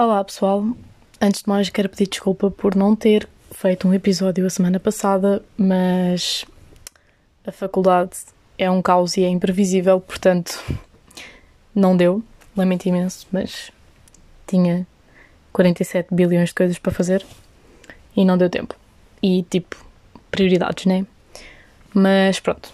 Olá 0.00 0.22
pessoal, 0.22 0.64
antes 1.20 1.42
de 1.42 1.48
mais 1.48 1.70
quero 1.70 1.88
pedir 1.88 2.06
desculpa 2.06 2.52
por 2.52 2.76
não 2.76 2.94
ter 2.94 3.28
feito 3.50 3.88
um 3.88 3.92
episódio 3.92 4.46
a 4.46 4.48
semana 4.48 4.78
passada, 4.78 5.42
mas 5.56 6.44
a 7.44 7.50
faculdade 7.50 8.12
é 8.56 8.70
um 8.70 8.80
caos 8.80 9.16
e 9.16 9.24
é 9.24 9.28
imprevisível, 9.28 10.00
portanto 10.00 10.62
não 11.74 11.96
deu, 11.96 12.22
lamento 12.56 12.86
imenso, 12.86 13.26
mas 13.32 13.72
tinha 14.46 14.86
47 15.52 16.14
bilhões 16.14 16.50
de 16.50 16.54
coisas 16.54 16.78
para 16.78 16.92
fazer 16.92 17.26
e 18.16 18.24
não 18.24 18.38
deu 18.38 18.48
tempo. 18.48 18.76
E 19.20 19.42
tipo, 19.50 19.84
prioridades, 20.30 20.86
né? 20.86 21.04
Mas 21.92 22.38
pronto, 22.38 22.72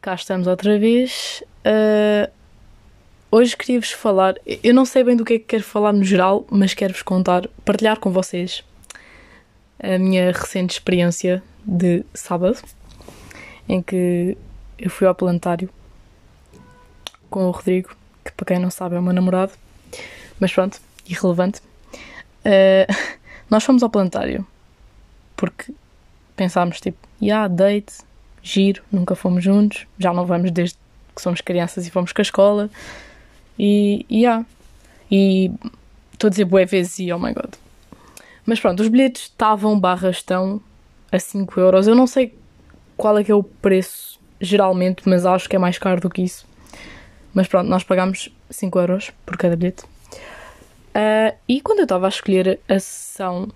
cá 0.00 0.14
estamos 0.14 0.46
outra 0.46 0.78
vez. 0.78 1.42
Uh, 1.66 2.30
hoje 3.34 3.56
queria-vos 3.56 3.90
falar. 3.90 4.36
Eu 4.62 4.72
não 4.72 4.84
sei 4.84 5.02
bem 5.02 5.16
do 5.16 5.24
que 5.24 5.34
é 5.34 5.38
que 5.40 5.44
quero 5.44 5.64
falar 5.64 5.92
no 5.92 6.04
geral, 6.04 6.46
mas 6.48 6.72
quero-vos 6.72 7.02
contar, 7.02 7.48
partilhar 7.64 7.98
com 7.98 8.12
vocês 8.12 8.62
a 9.82 9.98
minha 9.98 10.30
recente 10.30 10.70
experiência 10.70 11.42
de 11.64 12.04
sábado, 12.14 12.62
em 13.68 13.82
que 13.82 14.38
eu 14.78 14.88
fui 14.88 15.08
ao 15.08 15.14
planetário 15.16 15.68
com 17.28 17.48
o 17.48 17.50
Rodrigo, 17.50 17.96
que 18.24 18.30
para 18.30 18.46
quem 18.46 18.58
não 18.60 18.70
sabe 18.70 18.94
é 18.94 19.00
o 19.00 19.02
meu 19.02 19.12
namorado, 19.12 19.52
mas 20.38 20.52
pronto, 20.52 20.80
irrelevante. 21.08 21.60
Uh, 22.44 22.86
nós 23.50 23.64
fomos 23.64 23.82
ao 23.82 23.90
planetário 23.90 24.46
porque 25.36 25.74
pensámos 26.36 26.80
tipo, 26.80 26.98
yeah, 27.20 27.48
date, 27.48 27.94
giro, 28.40 28.80
nunca 28.92 29.16
fomos 29.16 29.42
juntos, 29.42 29.88
já 29.98 30.12
não 30.12 30.24
vamos 30.24 30.52
desde 30.52 30.78
que 31.14 31.20
somos 31.20 31.40
crianças 31.40 31.84
e 31.84 31.90
fomos 31.90 32.12
com 32.12 32.20
a 32.20 32.22
escola. 32.22 32.70
E, 33.58 34.04
e 34.08 34.22
yeah. 34.22 34.44
E 35.10 35.50
estou 36.12 36.28
a 36.28 36.30
dizer 36.30 36.44
bué 36.44 36.64
vezes 36.64 36.98
e 36.98 37.12
oh 37.12 37.18
my 37.18 37.32
god. 37.32 37.54
Mas 38.46 38.60
pronto, 38.60 38.80
os 38.80 38.88
bilhetes 38.88 39.22
estavam 39.22 39.78
barra 39.78 40.10
estão 40.10 40.60
a 41.10 41.18
5 41.18 41.58
euros. 41.60 41.86
Eu 41.86 41.94
não 41.94 42.06
sei 42.06 42.36
qual 42.96 43.18
é 43.18 43.24
que 43.24 43.32
é 43.32 43.34
o 43.34 43.42
preço 43.42 44.18
geralmente, 44.40 45.08
mas 45.08 45.24
acho 45.24 45.48
que 45.48 45.56
é 45.56 45.58
mais 45.58 45.78
caro 45.78 46.00
do 46.00 46.10
que 46.10 46.22
isso. 46.22 46.46
Mas 47.32 47.48
pronto, 47.48 47.68
nós 47.68 47.82
pagámos 47.82 48.28
5 48.50 48.78
euros 48.78 49.12
por 49.24 49.36
cada 49.36 49.56
bilhete. 49.56 49.84
Uh, 50.94 51.36
e 51.48 51.60
quando 51.60 51.80
eu 51.80 51.84
estava 51.84 52.06
a 52.06 52.08
escolher 52.08 52.60
a 52.68 52.78
sessão, 52.78 53.48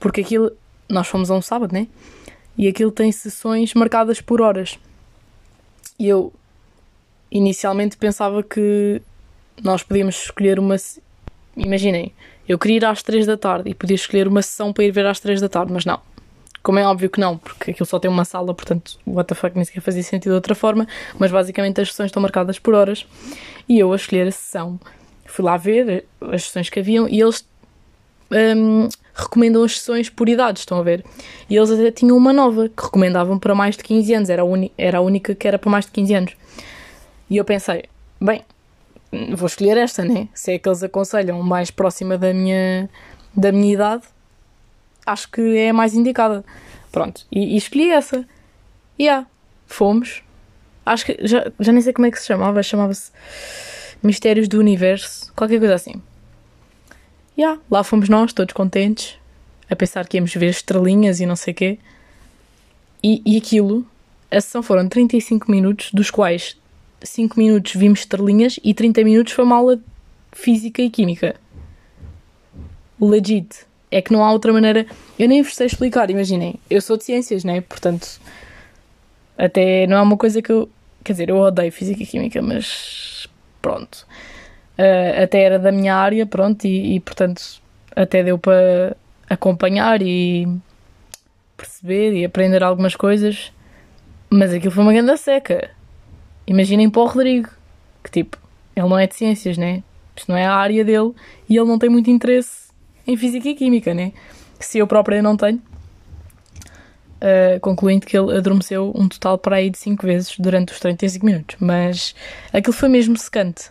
porque 0.00 0.22
aquilo, 0.22 0.50
nós 0.88 1.06
fomos 1.06 1.30
a 1.30 1.34
um 1.34 1.42
sábado, 1.42 1.72
né? 1.72 1.86
E 2.56 2.66
aquilo 2.66 2.90
tem 2.90 3.12
sessões 3.12 3.74
marcadas 3.74 4.20
por 4.20 4.40
horas. 4.40 4.78
E 5.98 6.08
eu 6.08 6.32
inicialmente 7.30 7.96
pensava 7.96 8.42
que 8.42 9.00
nós 9.62 9.82
podíamos 9.82 10.16
escolher 10.24 10.58
uma. 10.58 10.76
Imaginem, 11.56 12.12
eu 12.48 12.58
queria 12.58 12.76
ir 12.76 12.84
às 12.84 13.02
3 13.02 13.26
da 13.26 13.36
tarde 13.36 13.70
e 13.70 13.74
podia 13.74 13.94
escolher 13.94 14.28
uma 14.28 14.42
sessão 14.42 14.72
para 14.72 14.84
ir 14.84 14.90
ver 14.90 15.06
às 15.06 15.20
3 15.20 15.40
da 15.40 15.48
tarde, 15.48 15.72
mas 15.72 15.84
não. 15.84 16.00
Como 16.62 16.78
é 16.78 16.86
óbvio 16.86 17.08
que 17.08 17.20
não, 17.20 17.38
porque 17.38 17.70
aquilo 17.70 17.86
só 17.86 17.98
tem 17.98 18.10
uma 18.10 18.24
sala, 18.24 18.52
portanto, 18.52 18.98
what 19.06 19.26
the 19.28 19.34
fuck, 19.34 19.54
nem 19.54 19.64
sequer 19.64 19.80
fazia 19.80 20.02
sentido 20.02 20.32
de 20.32 20.36
outra 20.36 20.54
forma, 20.54 20.86
mas 21.18 21.30
basicamente 21.30 21.80
as 21.80 21.88
sessões 21.88 22.08
estão 22.08 22.20
marcadas 22.20 22.58
por 22.58 22.74
horas 22.74 23.06
e 23.68 23.78
eu 23.78 23.92
a 23.92 23.96
escolher 23.96 24.26
a 24.26 24.32
sessão 24.32 24.78
fui 25.28 25.44
lá 25.44 25.56
ver 25.56 26.04
as 26.20 26.44
sessões 26.44 26.68
que 26.68 26.80
haviam 26.80 27.08
e 27.08 27.20
eles 27.20 27.46
um, 28.30 28.88
recomendam 29.14 29.62
as 29.62 29.78
sessões 29.78 30.10
por 30.10 30.28
idade, 30.28 30.58
estão 30.58 30.78
a 30.78 30.82
ver? 30.82 31.04
E 31.48 31.56
eles 31.56 31.70
até 31.70 31.90
tinham 31.90 32.16
uma 32.16 32.32
nova 32.32 32.68
que 32.68 32.82
recomendavam 32.82 33.38
para 33.38 33.54
mais 33.54 33.76
de 33.76 33.84
15 33.84 34.14
anos, 34.14 34.30
era 34.30 34.42
a, 34.42 34.46
era 34.76 34.98
a 34.98 35.00
única 35.00 35.34
que 35.34 35.46
era 35.46 35.58
para 35.58 35.70
mais 35.70 35.84
de 35.84 35.92
15 35.92 36.14
anos. 36.14 36.36
E 37.30 37.36
eu 37.36 37.44
pensei, 37.44 37.84
bem, 38.20 38.42
vou 39.36 39.46
escolher 39.46 39.76
esta, 39.76 40.04
né? 40.04 40.28
Se 40.34 40.52
é 40.52 40.58
que 40.58 40.68
eles 40.68 40.82
aconselham 40.82 41.42
mais 41.42 41.70
próxima 41.70 42.18
da 42.18 42.32
minha, 42.32 42.88
da 43.34 43.50
minha 43.50 43.74
idade, 43.74 44.04
acho 45.06 45.30
que 45.30 45.56
é 45.56 45.70
a 45.70 45.74
mais 45.74 45.94
indicada. 45.94 46.44
Pronto, 46.92 47.26
e, 47.30 47.54
e 47.54 47.56
escolhi 47.56 47.90
essa. 47.90 48.26
E 48.98 49.04
yeah, 49.04 49.26
fomos. 49.66 50.22
Acho 50.84 51.06
que 51.06 51.18
já, 51.20 51.50
já 51.60 51.72
nem 51.72 51.82
sei 51.82 51.92
como 51.92 52.06
é 52.06 52.10
que 52.10 52.18
se 52.18 52.26
chamava, 52.26 52.62
chamava-se 52.62 53.10
Mistérios 54.02 54.48
do 54.48 54.58
Universo, 54.58 55.32
qualquer 55.34 55.58
coisa 55.58 55.74
assim. 55.74 56.02
E 57.36 57.42
yeah, 57.42 57.60
lá 57.70 57.84
fomos 57.84 58.08
nós, 58.08 58.32
todos 58.32 58.52
contentes, 58.52 59.16
a 59.70 59.76
pensar 59.76 60.06
que 60.06 60.16
íamos 60.16 60.34
ver 60.34 60.50
estrelinhas 60.50 61.20
e 61.20 61.26
não 61.26 61.36
sei 61.36 61.52
o 61.52 61.56
quê. 61.56 61.78
E, 63.02 63.22
e 63.24 63.36
aquilo, 63.36 63.86
a 64.30 64.40
sessão 64.40 64.62
foram 64.62 64.88
35 64.88 65.50
minutos, 65.50 65.90
dos 65.92 66.10
quais 66.10 66.57
5 67.02 67.38
minutos 67.38 67.74
vimos 67.74 68.00
estrelinhas 68.00 68.58
e 68.62 68.74
30 68.74 69.04
minutos 69.04 69.32
foi 69.32 69.44
uma 69.44 69.56
aula 69.56 69.76
de 69.76 69.82
física 70.32 70.82
e 70.82 70.90
química. 70.90 71.36
Legit. 73.00 73.66
É 73.90 74.02
que 74.02 74.12
não 74.12 74.22
há 74.22 74.32
outra 74.32 74.52
maneira. 74.52 74.86
Eu 75.18 75.28
nem 75.28 75.42
vos 75.42 75.54
sei 75.54 75.66
explicar, 75.66 76.10
imaginem. 76.10 76.56
Eu 76.68 76.80
sou 76.80 76.96
de 76.96 77.04
ciências, 77.04 77.42
né? 77.44 77.60
Portanto, 77.62 78.20
até 79.36 79.86
não 79.86 79.96
é 79.96 80.02
uma 80.02 80.16
coisa 80.16 80.42
que 80.42 80.52
eu. 80.52 80.68
Quer 81.02 81.12
dizer, 81.12 81.28
eu 81.30 81.36
odeio 81.38 81.72
física 81.72 82.02
e 82.02 82.06
química, 82.06 82.42
mas 82.42 83.26
pronto. 83.62 84.06
Uh, 84.78 85.22
até 85.22 85.42
era 85.42 85.58
da 85.58 85.72
minha 85.72 85.94
área, 85.94 86.26
pronto, 86.26 86.64
e, 86.66 86.96
e 86.96 87.00
portanto 87.00 87.42
até 87.96 88.22
deu 88.22 88.38
para 88.38 88.96
acompanhar 89.28 90.00
e 90.02 90.46
perceber 91.56 92.12
e 92.12 92.24
aprender 92.24 92.62
algumas 92.62 92.94
coisas. 92.94 93.52
Mas 94.30 94.52
aquilo 94.52 94.70
foi 94.72 94.82
uma 94.82 94.92
grande 94.92 95.16
seca. 95.16 95.70
Imaginem 96.48 96.88
para 96.88 97.02
o 97.02 97.06
Rodrigo, 97.06 97.50
que 98.02 98.10
tipo, 98.10 98.38
ele 98.74 98.88
não 98.88 98.98
é 98.98 99.06
de 99.06 99.14
ciências, 99.14 99.58
né? 99.58 99.82
Isto 100.16 100.30
não 100.32 100.38
é 100.38 100.46
a 100.46 100.54
área 100.54 100.82
dele 100.82 101.12
e 101.46 101.58
ele 101.58 101.68
não 101.68 101.78
tem 101.78 101.90
muito 101.90 102.10
interesse 102.10 102.68
em 103.06 103.18
física 103.18 103.50
e 103.50 103.54
química, 103.54 103.92
né? 103.92 104.14
Se 104.58 104.78
eu 104.78 104.86
própria 104.86 105.20
não 105.20 105.36
tenho. 105.36 105.60
Uh, 107.18 107.60
concluindo 107.60 108.06
que 108.06 108.16
ele 108.16 108.34
adormeceu 108.34 108.92
um 108.94 109.08
total 109.08 109.36
para 109.36 109.56
aí 109.56 109.68
de 109.68 109.76
5 109.76 110.06
vezes 110.06 110.36
durante 110.38 110.72
os 110.72 110.80
35 110.80 111.26
minutos. 111.26 111.56
Mas 111.60 112.14
aquilo 112.50 112.72
foi 112.72 112.88
mesmo 112.88 113.14
secante. 113.18 113.68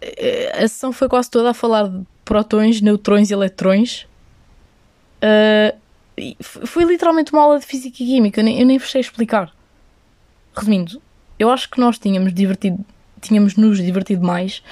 Uh, 0.00 0.62
a 0.62 0.68
sessão 0.68 0.92
foi 0.92 1.08
quase 1.08 1.28
toda 1.28 1.50
a 1.50 1.54
falar 1.54 1.88
de 1.88 2.06
protões, 2.24 2.80
neutrões 2.80 3.30
e 3.30 3.34
eletrões. 3.34 4.06
Uh, 5.24 5.76
foi 6.40 6.84
literalmente 6.84 7.32
uma 7.32 7.42
aula 7.42 7.58
de 7.58 7.66
física 7.66 8.00
e 8.00 8.06
química, 8.06 8.40
eu 8.40 8.44
nem, 8.44 8.60
eu 8.60 8.66
nem 8.66 8.78
vos 8.78 8.92
sei 8.92 9.00
explicar. 9.00 9.52
Resumindo, 10.54 11.02
eu 11.40 11.50
acho 11.50 11.70
que 11.70 11.80
nós 11.80 11.98
tínhamos 11.98 12.34
divertido, 12.34 12.84
tínhamos 13.18 13.56
nos 13.56 13.78
divertido 13.78 14.22
mais 14.24 14.62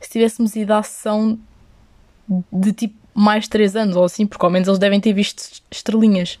se 0.00 0.10
tivéssemos 0.10 0.56
ido 0.56 0.72
à 0.72 0.82
sessão 0.82 1.38
de 2.50 2.72
tipo 2.72 2.94
mais 3.14 3.46
3 3.46 3.76
anos 3.76 3.94
ou 3.94 4.04
assim, 4.04 4.26
porque 4.26 4.44
ao 4.44 4.50
menos 4.50 4.66
eles 4.66 4.78
devem 4.78 4.98
ter 5.00 5.12
visto 5.12 5.62
estrelinhas. 5.70 6.38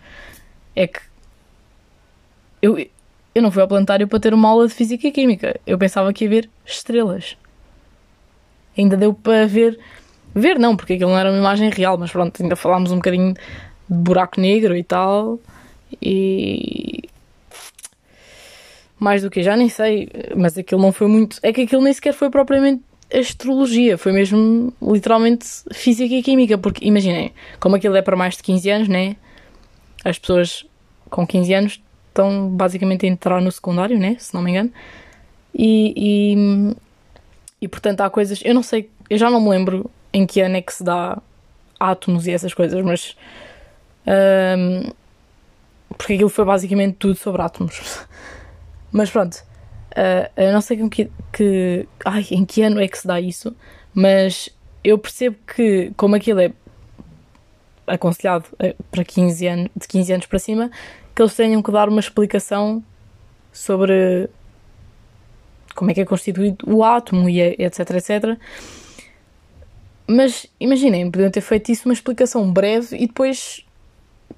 É 0.74 0.86
que 0.86 1.00
eu, 2.62 2.78
eu 3.34 3.42
não 3.42 3.52
fui 3.52 3.60
ao 3.60 3.68
planetário 3.68 4.08
para 4.08 4.18
ter 4.18 4.32
uma 4.32 4.48
aula 4.48 4.66
de 4.66 4.72
física 4.72 5.06
e 5.06 5.12
química. 5.12 5.60
Eu 5.66 5.76
pensava 5.76 6.12
que 6.14 6.24
ia 6.24 6.30
ver 6.30 6.50
estrelas. 6.64 7.36
Ainda 8.76 8.96
deu 8.96 9.12
para 9.12 9.46
ver. 9.46 9.78
Ver 10.34 10.58
não, 10.58 10.74
porque 10.76 10.94
aquilo 10.94 11.10
não 11.10 11.18
era 11.18 11.30
uma 11.30 11.38
imagem 11.38 11.70
real, 11.70 11.96
mas 11.96 12.10
pronto, 12.10 12.42
ainda 12.42 12.56
falámos 12.56 12.90
um 12.90 12.96
bocadinho 12.96 13.34
de 13.34 13.38
buraco 13.88 14.40
negro 14.40 14.74
e 14.74 14.82
tal. 14.82 15.38
E 16.02 17.04
mais 19.04 19.22
do 19.22 19.30
que 19.30 19.42
já 19.42 19.54
nem 19.56 19.68
sei, 19.68 20.08
mas 20.34 20.56
aquilo 20.56 20.80
não 20.80 20.90
foi 20.90 21.06
muito. 21.06 21.38
É 21.42 21.52
que 21.52 21.60
aquilo 21.60 21.82
nem 21.82 21.92
sequer 21.92 22.14
foi 22.14 22.30
propriamente 22.30 22.82
astrologia, 23.12 23.98
foi 23.98 24.12
mesmo 24.12 24.72
literalmente 24.82 25.46
física 25.72 26.14
e 26.14 26.22
química, 26.22 26.56
porque 26.56 26.84
imaginem, 26.84 27.32
como 27.60 27.76
aquilo 27.76 27.94
é 27.96 28.02
para 28.02 28.16
mais 28.16 28.36
de 28.36 28.42
15 28.42 28.70
anos, 28.70 28.88
né? 28.88 29.16
As 30.02 30.18
pessoas 30.18 30.66
com 31.10 31.26
15 31.26 31.54
anos 31.54 31.82
estão 32.08 32.48
basicamente 32.48 33.04
a 33.04 33.08
entrar 33.08 33.40
no 33.40 33.52
secundário, 33.52 33.98
né? 33.98 34.16
Se 34.18 34.34
não 34.34 34.42
me 34.42 34.50
engano. 34.50 34.72
E, 35.54 35.94
e, 35.96 36.76
e 37.60 37.68
portanto 37.68 38.00
há 38.00 38.10
coisas. 38.10 38.40
Eu 38.42 38.54
não 38.54 38.62
sei, 38.62 38.90
eu 39.10 39.18
já 39.18 39.30
não 39.30 39.40
me 39.40 39.50
lembro 39.50 39.90
em 40.12 40.26
que 40.26 40.40
ano 40.40 40.56
é 40.56 40.62
que 40.62 40.72
se 40.72 40.82
dá 40.82 41.20
átomos 41.78 42.26
e 42.26 42.32
essas 42.32 42.54
coisas, 42.54 42.82
mas. 42.82 43.16
Um, 44.06 44.90
porque 45.96 46.14
aquilo 46.14 46.28
foi 46.28 46.44
basicamente 46.44 46.96
tudo 46.96 47.16
sobre 47.16 47.42
átomos. 47.42 48.06
Mas 48.94 49.10
pronto, 49.10 49.34
uh, 49.34 50.30
eu 50.36 50.52
não 50.52 50.60
sei 50.60 50.88
que, 50.88 51.10
que. 51.32 51.88
Ai, 52.04 52.24
em 52.30 52.44
que 52.44 52.62
ano 52.62 52.80
é 52.80 52.86
que 52.86 52.96
se 52.96 53.04
dá 53.04 53.20
isso, 53.20 53.52
mas 53.92 54.48
eu 54.84 54.96
percebo 54.96 55.36
que, 55.52 55.92
como 55.96 56.14
aquilo 56.14 56.38
é 56.38 56.52
aconselhado 57.88 58.44
eh, 58.60 58.76
para 58.92 59.04
15 59.04 59.46
anos, 59.48 59.70
de 59.76 59.88
15 59.88 60.12
anos 60.12 60.26
para 60.26 60.38
cima, 60.38 60.70
que 61.12 61.20
eles 61.20 61.34
tenham 61.34 61.60
que 61.60 61.72
dar 61.72 61.88
uma 61.88 61.98
explicação 61.98 62.84
sobre 63.52 64.30
como 65.74 65.90
é 65.90 65.94
que 65.94 66.00
é 66.00 66.04
constituído 66.04 66.64
o 66.72 66.84
átomo 66.84 67.28
e 67.28 67.40
etc, 67.40 67.90
etc. 67.90 68.38
Mas 70.06 70.46
imaginem, 70.60 71.10
podiam 71.10 71.32
ter 71.32 71.40
feito 71.40 71.72
isso 71.72 71.88
uma 71.88 71.94
explicação 71.94 72.50
breve 72.52 72.96
e 72.96 73.08
depois 73.08 73.63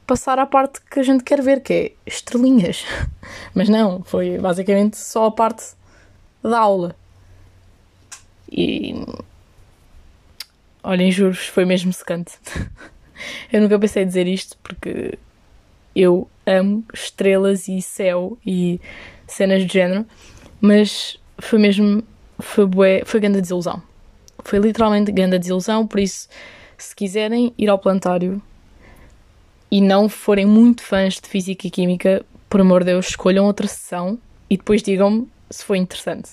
passar 0.06 0.38
à 0.38 0.46
parte 0.46 0.80
que 0.90 1.00
a 1.00 1.02
gente 1.02 1.24
quer 1.24 1.42
ver, 1.42 1.60
que 1.60 1.72
é 1.72 1.92
estrelinhas. 2.06 2.84
Mas 3.54 3.68
não, 3.68 4.02
foi 4.04 4.38
basicamente 4.38 4.96
só 4.96 5.26
a 5.26 5.30
parte 5.30 5.74
da 6.42 6.58
aula. 6.58 6.94
E. 8.50 8.94
olhem, 10.82 11.10
juro-vos, 11.10 11.46
foi 11.48 11.64
mesmo 11.64 11.92
secante. 11.92 12.38
eu 13.52 13.60
nunca 13.60 13.78
pensei 13.78 14.04
dizer 14.04 14.26
isto 14.26 14.56
porque 14.62 15.18
eu 15.94 16.28
amo 16.46 16.84
estrelas 16.94 17.66
e 17.66 17.82
céu 17.82 18.38
e 18.46 18.80
cenas 19.26 19.66
de 19.66 19.72
género, 19.72 20.06
mas 20.60 21.18
foi 21.38 21.58
mesmo, 21.58 22.02
foi 22.38 22.66
bué, 22.66 23.02
foi 23.04 23.18
grande 23.18 23.40
desilusão. 23.40 23.82
Foi 24.44 24.60
literalmente 24.60 25.10
grande 25.10 25.38
desilusão, 25.38 25.86
por 25.86 25.98
isso, 25.98 26.28
se 26.78 26.94
quiserem 26.94 27.52
ir 27.58 27.68
ao 27.68 27.78
plantário 27.78 28.40
e 29.76 29.80
não 29.82 30.08
forem 30.08 30.46
muito 30.46 30.82
fãs 30.82 31.20
de 31.20 31.28
Física 31.28 31.66
e 31.66 31.70
Química, 31.70 32.24
por 32.48 32.62
amor 32.62 32.80
de 32.80 32.92
Deus, 32.92 33.08
escolham 33.08 33.44
outra 33.44 33.66
sessão 33.66 34.18
e 34.48 34.56
depois 34.56 34.82
digam-me 34.82 35.28
se 35.50 35.62
foi 35.62 35.76
interessante. 35.76 36.30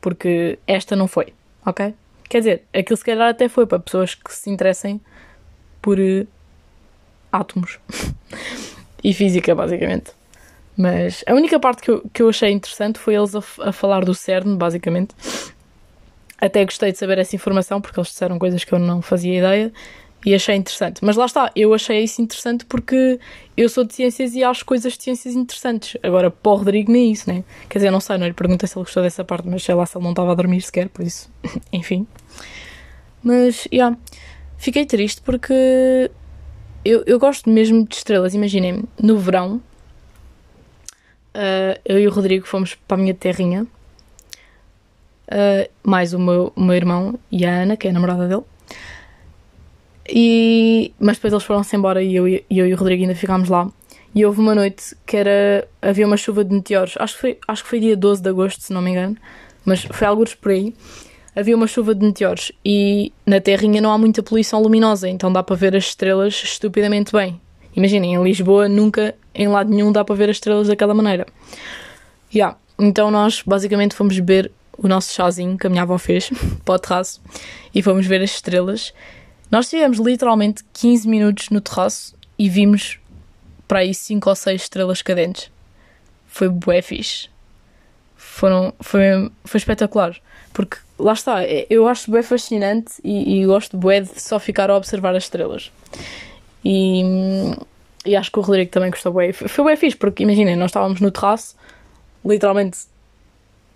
Porque 0.00 0.58
esta 0.66 0.96
não 0.96 1.06
foi, 1.06 1.34
ok? 1.66 1.92
Quer 2.26 2.38
dizer, 2.38 2.64
aquilo 2.72 2.96
se 2.96 3.04
calhar 3.04 3.28
até 3.28 3.50
foi 3.50 3.66
para 3.66 3.78
pessoas 3.78 4.14
que 4.14 4.34
se 4.34 4.48
interessem 4.48 4.98
por 5.82 6.00
uh, 6.00 6.26
átomos 7.30 7.78
e 9.04 9.12
física, 9.12 9.54
basicamente. 9.54 10.12
Mas 10.74 11.22
a 11.26 11.34
única 11.34 11.60
parte 11.60 11.82
que 11.82 11.90
eu, 11.90 12.02
que 12.14 12.22
eu 12.22 12.30
achei 12.30 12.50
interessante 12.50 12.98
foi 12.98 13.14
eles 13.14 13.34
a, 13.34 13.42
a 13.60 13.72
falar 13.72 14.06
do 14.06 14.14
CERN, 14.14 14.56
basicamente. 14.56 15.14
Até 16.40 16.64
gostei 16.64 16.92
de 16.92 16.98
saber 16.98 17.18
essa 17.18 17.36
informação 17.36 17.78
porque 17.78 18.00
eles 18.00 18.08
disseram 18.08 18.38
coisas 18.38 18.64
que 18.64 18.72
eu 18.72 18.78
não 18.78 19.02
fazia 19.02 19.36
ideia 19.36 19.70
e 20.24 20.34
achei 20.34 20.56
interessante. 20.56 21.04
Mas 21.04 21.16
lá 21.16 21.26
está, 21.26 21.50
eu 21.54 21.72
achei 21.72 22.02
isso 22.02 22.20
interessante 22.20 22.64
porque 22.64 23.20
eu 23.56 23.68
sou 23.68 23.84
de 23.84 23.94
ciências 23.94 24.34
e 24.34 24.42
acho 24.42 24.64
coisas 24.64 24.94
de 24.96 25.04
ciências 25.04 25.34
interessantes. 25.34 25.96
Agora, 26.02 26.30
para 26.30 26.52
o 26.52 26.56
Rodrigo, 26.56 26.90
nem 26.90 27.12
isso, 27.12 27.30
né? 27.30 27.44
Quer 27.68 27.78
dizer, 27.78 27.90
não 27.90 28.00
sei, 28.00 28.18
não 28.18 28.26
lhe 28.26 28.32
perguntei 28.32 28.68
se 28.68 28.76
ele 28.76 28.84
gostou 28.84 29.02
dessa 29.02 29.24
parte, 29.24 29.46
mas 29.48 29.62
sei 29.62 29.74
lá 29.74 29.86
se 29.86 29.96
ele 29.96 30.04
não 30.04 30.10
estava 30.10 30.32
a 30.32 30.34
dormir 30.34 30.60
sequer, 30.60 30.88
por 30.88 31.04
isso, 31.04 31.30
enfim. 31.72 32.06
Mas, 33.22 33.62
já, 33.62 33.68
yeah, 33.72 33.98
fiquei 34.56 34.86
triste 34.86 35.20
porque 35.22 36.10
eu, 36.84 37.02
eu 37.06 37.18
gosto 37.18 37.48
mesmo 37.48 37.86
de 37.86 37.94
estrelas. 37.94 38.34
Imaginem, 38.34 38.84
no 39.00 39.18
verão, 39.18 39.60
uh, 41.34 41.80
eu 41.84 41.98
e 41.98 42.08
o 42.08 42.10
Rodrigo 42.10 42.46
fomos 42.46 42.74
para 42.74 42.96
a 42.96 43.00
minha 43.00 43.14
terrinha, 43.14 43.66
uh, 45.28 45.70
mais 45.82 46.12
o 46.12 46.18
meu, 46.18 46.52
o 46.56 46.60
meu 46.60 46.74
irmão 46.74 47.18
e 47.30 47.46
a 47.46 47.62
Ana, 47.62 47.76
que 47.76 47.86
é 47.86 47.90
a 47.90 47.92
namorada 47.92 48.26
dele. 48.26 48.44
E, 50.08 50.92
mas 50.98 51.16
depois 51.16 51.32
eles 51.32 51.44
foram-se 51.44 51.76
embora 51.76 52.02
e 52.02 52.16
eu, 52.16 52.26
e 52.26 52.44
eu 52.50 52.66
e 52.66 52.72
o 52.72 52.76
Rodrigo 52.76 53.02
ainda 53.02 53.14
ficámos 53.14 53.48
lá. 53.48 53.70
E 54.14 54.24
houve 54.24 54.40
uma 54.40 54.54
noite 54.54 54.96
que 55.06 55.16
era. 55.16 55.68
havia 55.82 56.06
uma 56.06 56.16
chuva 56.16 56.44
de 56.44 56.54
meteoros. 56.54 56.94
Acho 56.98 57.14
que 57.14 57.20
foi, 57.20 57.38
acho 57.46 57.62
que 57.62 57.68
foi 57.68 57.80
dia 57.80 57.96
12 57.96 58.22
de 58.22 58.28
agosto, 58.28 58.62
se 58.62 58.72
não 58.72 58.80
me 58.80 58.90
engano. 58.90 59.16
Mas 59.64 59.82
foi 59.84 60.06
algo 60.06 60.24
por 60.40 60.50
aí. 60.50 60.74
Havia 61.36 61.54
uma 61.54 61.66
chuva 61.66 61.94
de 61.94 62.04
meteoros 62.04 62.50
e 62.64 63.12
na 63.24 63.40
Terrinha 63.40 63.80
não 63.80 63.92
há 63.92 63.98
muita 63.98 64.24
poluição 64.24 64.60
luminosa, 64.60 65.08
então 65.08 65.32
dá 65.32 65.40
para 65.40 65.54
ver 65.54 65.76
as 65.76 65.84
estrelas 65.84 66.34
estupidamente 66.42 67.12
bem. 67.12 67.40
Imaginem, 67.76 68.14
em 68.14 68.24
Lisboa 68.24 68.68
nunca, 68.68 69.14
em 69.32 69.46
lado 69.46 69.70
nenhum, 69.70 69.92
dá 69.92 70.04
para 70.04 70.16
ver 70.16 70.30
as 70.30 70.36
estrelas 70.36 70.66
daquela 70.66 70.94
maneira. 70.94 71.28
Yeah. 72.34 72.56
Então 72.76 73.08
nós 73.10 73.40
basicamente 73.46 73.94
fomos 73.94 74.18
beber 74.18 74.50
o 74.76 74.88
nosso 74.88 75.12
chazinho 75.14 75.56
que 75.56 75.66
a 75.66 75.70
minha 75.70 75.82
avó 75.82 75.96
fez 75.96 76.30
para 76.64 76.74
o 76.74 76.78
terraço 76.78 77.20
e 77.72 77.82
fomos 77.82 78.04
ver 78.04 78.20
as 78.20 78.30
estrelas 78.30 78.92
nós 79.50 79.68
tivemos 79.68 79.98
literalmente 79.98 80.62
15 80.74 81.08
minutos 81.08 81.50
no 81.50 81.60
terraço 81.60 82.14
e 82.38 82.48
vimos 82.48 82.98
para 83.66 83.80
aí 83.80 83.94
5 83.94 84.28
ou 84.28 84.36
6 84.36 84.62
estrelas 84.62 85.02
cadentes. 85.02 85.50
Foi 86.26 86.48
bué 86.48 86.82
fixe. 86.82 87.28
Foram, 88.16 88.74
foi, 88.80 89.30
foi 89.44 89.58
espetacular. 89.58 90.16
Porque 90.52 90.76
lá 90.98 91.12
está, 91.12 91.42
é, 91.44 91.66
eu 91.70 91.88
acho 91.88 92.10
bué 92.10 92.22
fascinante 92.22 92.94
e, 93.02 93.40
e 93.40 93.46
gosto 93.46 93.76
bué 93.76 94.00
de 94.00 94.20
só 94.20 94.38
ficar 94.38 94.70
a 94.70 94.76
observar 94.76 95.14
as 95.14 95.24
estrelas. 95.24 95.72
E, 96.64 97.02
e 98.04 98.14
acho 98.14 98.30
que 98.30 98.38
o 98.38 98.42
Rodrigo 98.42 98.70
também 98.70 98.90
gostou 98.90 99.12
bué. 99.12 99.32
Foi, 99.32 99.48
foi 99.48 99.64
bué 99.64 99.76
fixe, 99.76 99.96
porque 99.96 100.22
imaginem, 100.22 100.56
nós 100.56 100.70
estávamos 100.70 101.00
no 101.00 101.10
terraço, 101.10 101.56
literalmente 102.24 102.80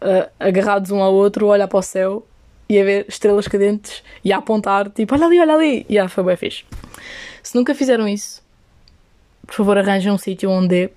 uh, 0.02 0.30
agarrados 0.38 0.90
um 0.90 1.02
ao 1.02 1.14
outro, 1.14 1.46
olhar 1.46 1.68
para 1.68 1.78
o 1.78 1.82
céu 1.82 2.26
e 2.72 2.80
a 2.80 2.84
ver 2.84 3.06
estrelas 3.06 3.46
cadentes 3.46 4.02
e 4.24 4.32
a 4.32 4.38
apontar, 4.38 4.88
tipo, 4.88 5.14
olha 5.14 5.26
ali, 5.26 5.38
olha 5.38 5.54
ali. 5.54 5.86
E 5.90 5.98
ah, 5.98 6.08
foi 6.08 6.24
bem 6.24 6.36
fixe. 6.36 6.64
Se 7.42 7.54
nunca 7.54 7.74
fizeram 7.74 8.08
isso, 8.08 8.42
por 9.46 9.54
favor 9.54 9.76
arranjem 9.76 10.10
um 10.10 10.16
sítio 10.16 10.48
onde. 10.48 10.88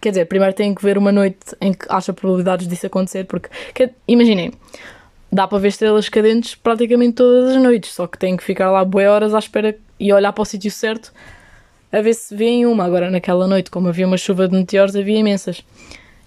Quer 0.00 0.10
dizer, 0.10 0.24
primeiro 0.24 0.52
têm 0.52 0.74
que 0.74 0.82
ver 0.82 0.98
uma 0.98 1.12
noite 1.12 1.54
em 1.60 1.72
que 1.72 1.86
acha 1.88 2.12
probabilidades 2.12 2.66
disso 2.66 2.86
acontecer, 2.86 3.24
porque, 3.24 3.48
imaginem, 4.08 4.50
dá 5.30 5.46
para 5.46 5.58
ver 5.58 5.68
estrelas 5.68 6.08
cadentes 6.08 6.56
praticamente 6.56 7.14
todas 7.14 7.54
as 7.54 7.62
noites, 7.62 7.92
só 7.92 8.06
que 8.06 8.18
têm 8.18 8.36
que 8.36 8.42
ficar 8.42 8.70
lá 8.70 8.84
boas 8.84 9.06
horas 9.06 9.34
à 9.34 9.38
espera 9.38 9.78
e 9.98 10.12
olhar 10.12 10.32
para 10.32 10.42
o 10.42 10.44
sítio 10.44 10.70
certo 10.70 11.12
a 11.92 12.00
ver 12.00 12.14
se 12.14 12.34
vêem 12.34 12.66
uma. 12.66 12.84
Agora, 12.84 13.10
naquela 13.10 13.46
noite, 13.46 13.70
como 13.70 13.88
havia 13.88 14.06
uma 14.06 14.16
chuva 14.16 14.48
de 14.48 14.56
meteoros, 14.56 14.96
havia 14.96 15.18
imensas. 15.18 15.62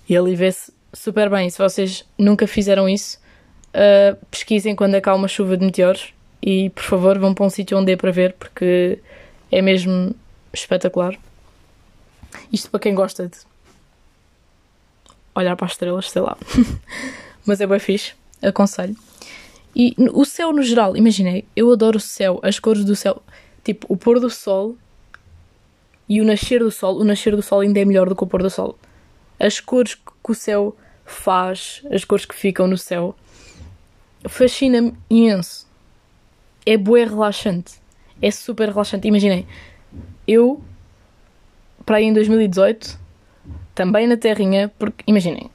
E 0.08 0.16
ali 0.16 0.36
vê-se 0.36 0.72
super 0.94 1.30
bem. 1.30 1.50
Se 1.50 1.58
vocês 1.58 2.06
nunca 2.18 2.46
fizeram 2.46 2.88
isso, 2.88 3.18
uh, 3.74 4.26
pesquisem 4.30 4.76
quando 4.76 4.96
é 4.96 5.02
há 5.04 5.16
uma 5.16 5.28
chuva 5.28 5.58
de 5.58 5.66
meteoros 5.66 6.14
e 6.42 6.70
por 6.72 6.84
favor 6.84 7.18
vão 7.18 7.34
para 7.34 7.46
um 7.46 7.50
sítio 7.50 7.78
onde 7.78 7.88
dê 7.88 7.98
para 7.98 8.12
ver 8.12 8.34
porque 8.34 9.00
é 9.52 9.62
mesmo 9.62 10.16
espetacular. 10.54 11.18
Isto 12.52 12.70
para 12.70 12.80
quem 12.80 12.96
gosta 12.96 13.28
de 13.28 13.38
olhar 15.36 15.56
para 15.56 15.66
as 15.66 15.74
estrelas, 15.74 16.10
sei 16.10 16.22
lá. 16.22 16.38
Mas 17.46 17.60
é 17.60 17.68
bem 17.68 17.80
fixe, 17.80 18.14
aconselho. 18.42 18.96
E 19.76 19.96
o 20.12 20.24
céu 20.24 20.54
no 20.54 20.62
geral, 20.62 20.96
imaginei, 20.96 21.46
eu 21.56 21.72
adoro 21.72 21.98
o 21.98 22.02
céu, 22.02 22.40
as 22.44 22.60
cores 22.60 22.86
do 22.86 22.96
céu, 22.96 23.24
tipo 23.64 23.88
o 23.90 23.98
pôr 23.98 24.20
do 24.20 24.30
sol 24.30 24.78
e 26.08 26.22
o 26.22 26.26
nascer 26.26 26.60
do 26.60 26.70
sol. 26.72 26.98
O 27.00 27.04
nascer 27.04 27.36
do 27.36 27.42
sol 27.42 27.62
ainda 27.62 27.80
é 27.80 27.86
melhor 27.86 28.08
do 28.08 28.16
que 28.16 28.24
o 28.24 28.28
pôr 28.28 28.44
do 28.44 28.50
sol. 28.50 28.78
As 29.40 29.60
cores 29.60 29.96
que 29.96 30.32
o 30.32 30.36
céu 30.36 30.76
faz, 31.06 31.82
as 31.92 32.06
cores 32.06 32.26
que 32.26 32.36
ficam 32.36 32.68
no 32.68 32.78
céu, 32.78 33.16
fascina-me 34.28 34.94
imenso. 35.10 35.68
É 36.66 36.78
bué 36.78 37.06
relaxante. 37.06 37.74
É 38.22 38.32
super 38.32 38.70
relaxante. 38.70 39.08
Imaginem, 39.08 39.46
eu, 40.28 40.62
para 41.86 41.98
aí 41.98 42.06
em 42.06 42.14
2018, 42.14 43.00
também 43.76 44.08
na 44.08 44.18
Terrinha, 44.18 44.72
porque, 44.80 45.04
imaginem, 45.08 45.50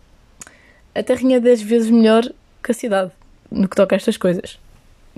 a 0.95 1.03
Terrinha 1.03 1.39
é 1.39 1.41
10 1.41 1.63
vezes 1.63 1.91
melhor 1.91 2.25
que 2.63 2.73
a 2.73 2.75
cidade 2.75 3.13
no 3.51 3.69
que 3.69 3.77
toca 3.77 3.95
a 3.95 3.97
estas 3.97 4.17
coisas. 4.17 4.59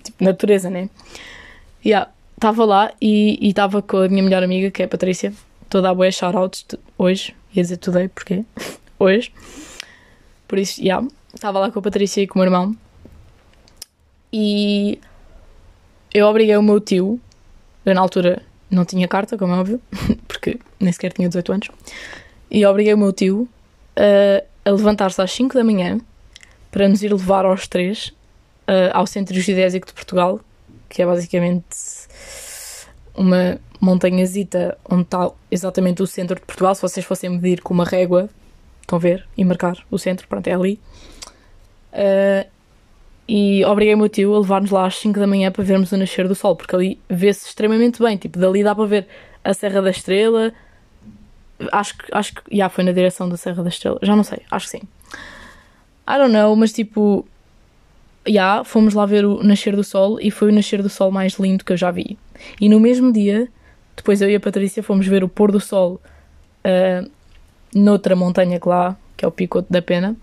Tipo, 0.02 0.22
natureza, 0.22 0.70
né? 0.70 0.88
Yeah, 1.84 2.10
estava 2.34 2.64
lá 2.64 2.92
e 3.00 3.38
estava 3.48 3.82
com 3.82 3.98
a 3.98 4.08
minha 4.08 4.22
melhor 4.22 4.42
amiga, 4.42 4.70
que 4.70 4.82
é 4.82 4.84
a 4.84 4.88
Patrícia, 4.88 5.32
toda 5.68 5.90
a 5.90 5.94
boa 5.94 6.10
shoutouts 6.10 6.66
hoje. 6.96 7.34
Ia 7.54 7.62
dizer 7.62 7.78
today, 7.78 8.08
porque 8.08 8.44
hoje. 8.98 9.32
Por 10.46 10.58
isso, 10.58 10.76
já, 10.78 10.84
yeah, 10.84 11.08
estava 11.34 11.58
lá 11.58 11.70
com 11.70 11.78
a 11.78 11.82
Patrícia 11.82 12.22
e 12.22 12.26
com 12.26 12.38
o 12.38 12.42
meu 12.42 12.46
irmão 12.46 12.76
e 14.32 14.98
eu 16.12 16.26
obriguei 16.26 16.56
o 16.56 16.62
meu 16.62 16.80
tio, 16.80 17.20
eu 17.84 17.94
na 17.94 18.00
altura 18.00 18.42
não 18.70 18.84
tinha 18.84 19.08
carta, 19.08 19.36
como 19.36 19.54
é 19.54 19.58
óbvio, 19.58 19.80
porque 20.28 20.58
nem 20.78 20.92
sequer 20.92 21.12
tinha 21.12 21.28
18 21.28 21.52
anos, 21.52 21.68
e 22.50 22.64
obriguei 22.64 22.94
o 22.94 22.98
meu 22.98 23.12
tio 23.12 23.48
a, 23.96 24.68
a 24.68 24.72
levantar-se 24.72 25.20
às 25.20 25.32
5 25.32 25.54
da 25.54 25.64
manhã 25.64 26.00
para 26.70 26.88
nos 26.88 27.02
ir 27.02 27.12
levar 27.12 27.44
aos 27.44 27.66
três 27.66 28.08
uh, 28.68 28.90
ao 28.92 29.06
Centro 29.06 29.38
Geodésico 29.40 29.86
de 29.86 29.92
Portugal, 29.92 30.40
que 30.88 31.02
é 31.02 31.06
basicamente 31.06 31.66
uma 33.14 33.60
montanhazita 33.80 34.76
onde 34.88 35.02
está 35.02 35.30
exatamente 35.50 36.02
o 36.02 36.06
centro 36.06 36.36
de 36.36 36.42
Portugal. 36.42 36.74
Se 36.74 36.82
vocês 36.82 37.04
fossem 37.04 37.30
medir 37.30 37.60
com 37.62 37.74
uma 37.74 37.84
régua, 37.84 38.28
estão 38.80 38.96
a 38.96 39.00
ver, 39.00 39.26
e 39.36 39.44
marcar 39.44 39.76
o 39.90 39.98
centro, 39.98 40.28
pronto, 40.28 40.46
é 40.46 40.52
ali. 40.52 40.80
Uh, 41.92 42.48
e 43.32 43.64
obriguei 43.64 43.94
o 43.94 43.98
meu 43.98 44.08
tio 44.08 44.34
a 44.34 44.40
levar-nos 44.40 44.72
lá 44.72 44.86
às 44.86 44.96
5 44.96 45.20
da 45.20 45.24
manhã 45.24 45.52
para 45.52 45.62
vermos 45.62 45.92
o 45.92 45.96
nascer 45.96 46.26
do 46.26 46.34
sol, 46.34 46.56
porque 46.56 46.74
ali 46.74 46.98
vê-se 47.08 47.46
extremamente 47.46 48.02
bem. 48.02 48.16
Tipo, 48.16 48.40
dali 48.40 48.64
dá 48.64 48.74
para 48.74 48.86
ver 48.86 49.06
a 49.44 49.54
Serra 49.54 49.80
da 49.80 49.90
Estrela. 49.90 50.52
Acho 51.70 51.96
que, 51.96 52.06
acho 52.10 52.34
que, 52.34 52.56
já 52.56 52.68
foi 52.68 52.82
na 52.82 52.90
direção 52.90 53.28
da 53.28 53.36
Serra 53.36 53.62
da 53.62 53.68
Estrela, 53.68 54.00
já 54.02 54.16
não 54.16 54.24
sei, 54.24 54.40
acho 54.50 54.66
que 54.66 54.78
sim. 54.78 54.82
I 56.08 56.18
don't 56.18 56.32
know, 56.32 56.56
mas 56.56 56.72
tipo, 56.72 57.24
já 58.26 58.64
fomos 58.64 58.94
lá 58.94 59.06
ver 59.06 59.24
o 59.24 59.44
nascer 59.44 59.76
do 59.76 59.84
sol 59.84 60.18
e 60.20 60.28
foi 60.32 60.48
o 60.48 60.52
nascer 60.52 60.82
do 60.82 60.88
sol 60.88 61.12
mais 61.12 61.34
lindo 61.34 61.64
que 61.64 61.72
eu 61.72 61.76
já 61.76 61.92
vi. 61.92 62.18
E 62.60 62.68
no 62.68 62.80
mesmo 62.80 63.12
dia, 63.12 63.46
depois 63.94 64.20
eu 64.20 64.28
e 64.28 64.34
a 64.34 64.40
Patrícia 64.40 64.82
fomos 64.82 65.06
ver 65.06 65.22
o 65.22 65.28
pôr 65.28 65.52
do 65.52 65.60
sol 65.60 66.00
uh, 66.64 67.08
noutra 67.72 68.16
montanha 68.16 68.58
que 68.58 68.68
lá, 68.68 68.96
que 69.16 69.24
é 69.24 69.28
o 69.28 69.30
Picoto 69.30 69.72
da 69.72 69.80
Pena. 69.80 70.16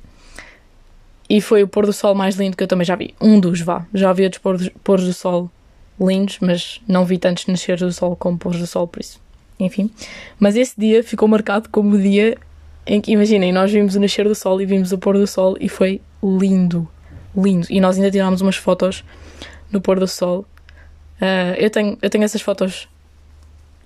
E 1.29 1.41
foi 1.41 1.61
o 1.63 1.67
pôr 1.67 1.85
do 1.85 1.91
sol 1.91 2.15
mais 2.15 2.35
lindo 2.35 2.55
que 2.55 2.63
eu 2.63 2.67
também 2.67 2.85
já 2.85 2.95
vi. 2.95 3.13
Um 3.19 3.39
dos, 3.39 3.59
vá. 3.61 3.85
Já 3.93 4.13
vi 4.13 4.23
outros 4.23 4.69
pôr, 4.83 4.99
do 4.99 5.13
sol 5.13 5.51
lindos, 5.99 6.37
mas 6.39 6.81
não 6.87 7.05
vi 7.05 7.17
tantos 7.17 7.47
nascer 7.47 7.77
do 7.77 7.91
sol 7.91 8.15
como 8.15 8.37
pôr 8.37 8.55
do 8.55 8.65
sol, 8.65 8.87
por 8.87 9.01
isso. 9.01 9.19
Enfim. 9.59 9.91
Mas 10.39 10.55
esse 10.55 10.79
dia 10.79 11.03
ficou 11.03 11.27
marcado 11.27 11.67
como 11.69 11.95
o 11.95 12.01
dia 12.01 12.37
em 12.85 13.01
que, 13.01 13.11
imaginem, 13.11 13.51
nós 13.51 13.71
vimos 13.71 13.95
o 13.95 13.99
nascer 13.99 14.25
do 14.25 14.35
sol 14.35 14.61
e 14.61 14.65
vimos 14.65 14.91
o 14.91 14.97
pôr 14.97 15.17
do 15.17 15.27
sol 15.27 15.57
e 15.59 15.67
foi 15.67 15.99
lindo. 16.23 16.87
Lindo. 17.35 17.67
E 17.69 17.81
nós 17.81 17.97
ainda 17.97 18.09
tirámos 18.09 18.41
umas 18.41 18.55
fotos 18.55 19.03
no 19.69 19.81
pôr 19.81 19.99
do 19.99 20.07
sol. 20.07 20.45
Uh, 21.21 21.55
eu, 21.57 21.69
tenho, 21.69 21.97
eu 22.01 22.09
tenho 22.09 22.23
essas 22.23 22.41
fotos. 22.41 22.87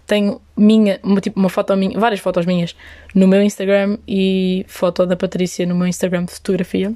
Tenho 0.06 0.42
minha, 0.56 1.00
uma, 1.02 1.22
tipo, 1.22 1.40
uma 1.40 1.50
foto 1.50 1.76
minha, 1.76 1.98
várias 1.98 2.20
fotos 2.20 2.46
minhas 2.46 2.76
no 3.16 3.28
meu 3.28 3.42
Instagram 3.42 3.98
e 4.06 4.66
foto 4.68 5.06
da 5.06 5.16
Patrícia 5.16 5.66
no 5.66 5.74
meu 5.74 5.88
Instagram 5.88 6.26
de 6.26 6.34
fotografia. 6.34 6.94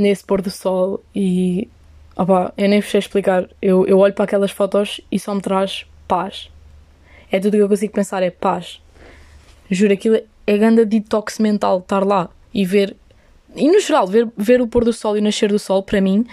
Nesse 0.00 0.24
pôr 0.24 0.40
do 0.40 0.50
sol 0.50 1.04
e. 1.14 1.68
Opa, 2.16 2.54
eu 2.56 2.70
nem 2.70 2.80
vos 2.80 2.90
sei 2.90 3.00
explicar. 3.00 3.46
Eu, 3.60 3.86
eu 3.86 3.98
olho 3.98 4.14
para 4.14 4.24
aquelas 4.24 4.50
fotos 4.50 4.98
e 5.12 5.18
só 5.18 5.34
me 5.34 5.42
traz 5.42 5.84
paz. 6.08 6.50
É 7.30 7.38
tudo 7.38 7.58
que 7.58 7.62
eu 7.62 7.68
consigo 7.68 7.92
pensar, 7.92 8.22
é 8.22 8.30
paz. 8.30 8.80
Juro, 9.70 9.92
aquilo 9.92 10.18
é 10.46 10.56
grande 10.56 10.86
detox 10.86 11.38
mental 11.38 11.80
estar 11.80 12.02
lá 12.02 12.30
e 12.54 12.64
ver. 12.64 12.96
E 13.54 13.70
no 13.70 13.78
geral, 13.78 14.06
ver, 14.06 14.26
ver 14.38 14.62
o 14.62 14.66
pôr 14.66 14.86
do 14.86 14.92
sol 14.92 15.18
e 15.18 15.20
o 15.20 15.22
nascer 15.22 15.50
do 15.50 15.58
sol, 15.58 15.82
para 15.82 16.00
mim, 16.00 16.26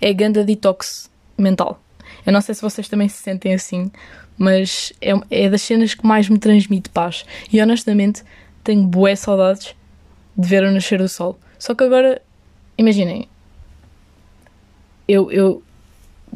é 0.00 0.14
grande 0.14 0.42
detox 0.42 1.10
mental. 1.36 1.78
Eu 2.24 2.32
não 2.32 2.40
sei 2.40 2.54
se 2.54 2.62
vocês 2.62 2.88
também 2.88 3.08
se 3.08 3.18
sentem 3.22 3.52
assim, 3.52 3.92
mas 4.38 4.94
é, 5.02 5.12
é 5.30 5.50
das 5.50 5.60
cenas 5.60 5.92
que 5.92 6.06
mais 6.06 6.26
me 6.26 6.38
transmite 6.38 6.88
paz. 6.88 7.26
E 7.52 7.60
honestamente, 7.60 8.22
tenho 8.64 8.82
boé 8.86 9.14
saudades 9.14 9.76
de 10.34 10.48
ver 10.48 10.64
o 10.64 10.72
nascer 10.72 10.98
do 10.98 11.08
sol. 11.08 11.38
Só 11.58 11.74
que 11.74 11.84
agora, 11.84 12.22
imaginem, 12.80 13.28
eu, 15.06 15.30
eu 15.30 15.62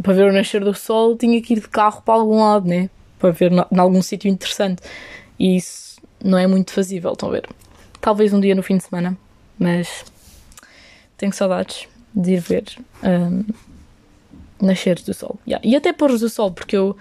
para 0.02 0.12
ver 0.12 0.30
o 0.30 0.32
nascer 0.32 0.62
do 0.62 0.74
sol 0.74 1.16
tinha 1.16 1.40
que 1.40 1.54
ir 1.54 1.60
de 1.60 1.68
carro 1.68 2.02
para 2.02 2.14
algum 2.14 2.40
lado, 2.40 2.68
né? 2.68 2.90
Para 3.18 3.30
ver 3.30 3.50
em 3.52 3.78
algum 3.78 4.02
sítio 4.02 4.28
interessante. 4.28 4.82
E 5.38 5.56
isso 5.56 6.00
não 6.22 6.36
é 6.36 6.46
muito 6.46 6.72
fazível, 6.72 7.12
estão 7.12 7.28
a 7.30 7.32
ver? 7.32 7.48
Talvez 8.00 8.32
um 8.32 8.40
dia 8.40 8.54
no 8.54 8.62
fim 8.62 8.76
de 8.76 8.84
semana, 8.84 9.16
mas 9.58 10.04
tenho 11.16 11.32
saudades 11.32 11.88
de 12.14 12.34
ir 12.34 12.40
ver 12.40 12.64
um, 13.02 13.44
nascer 14.60 15.00
do 15.00 15.14
sol. 15.14 15.38
Yeah. 15.46 15.66
E 15.66 15.74
até 15.74 15.92
pôr 15.92 16.16
do 16.18 16.28
sol, 16.28 16.50
porque 16.50 16.76
eu. 16.76 16.96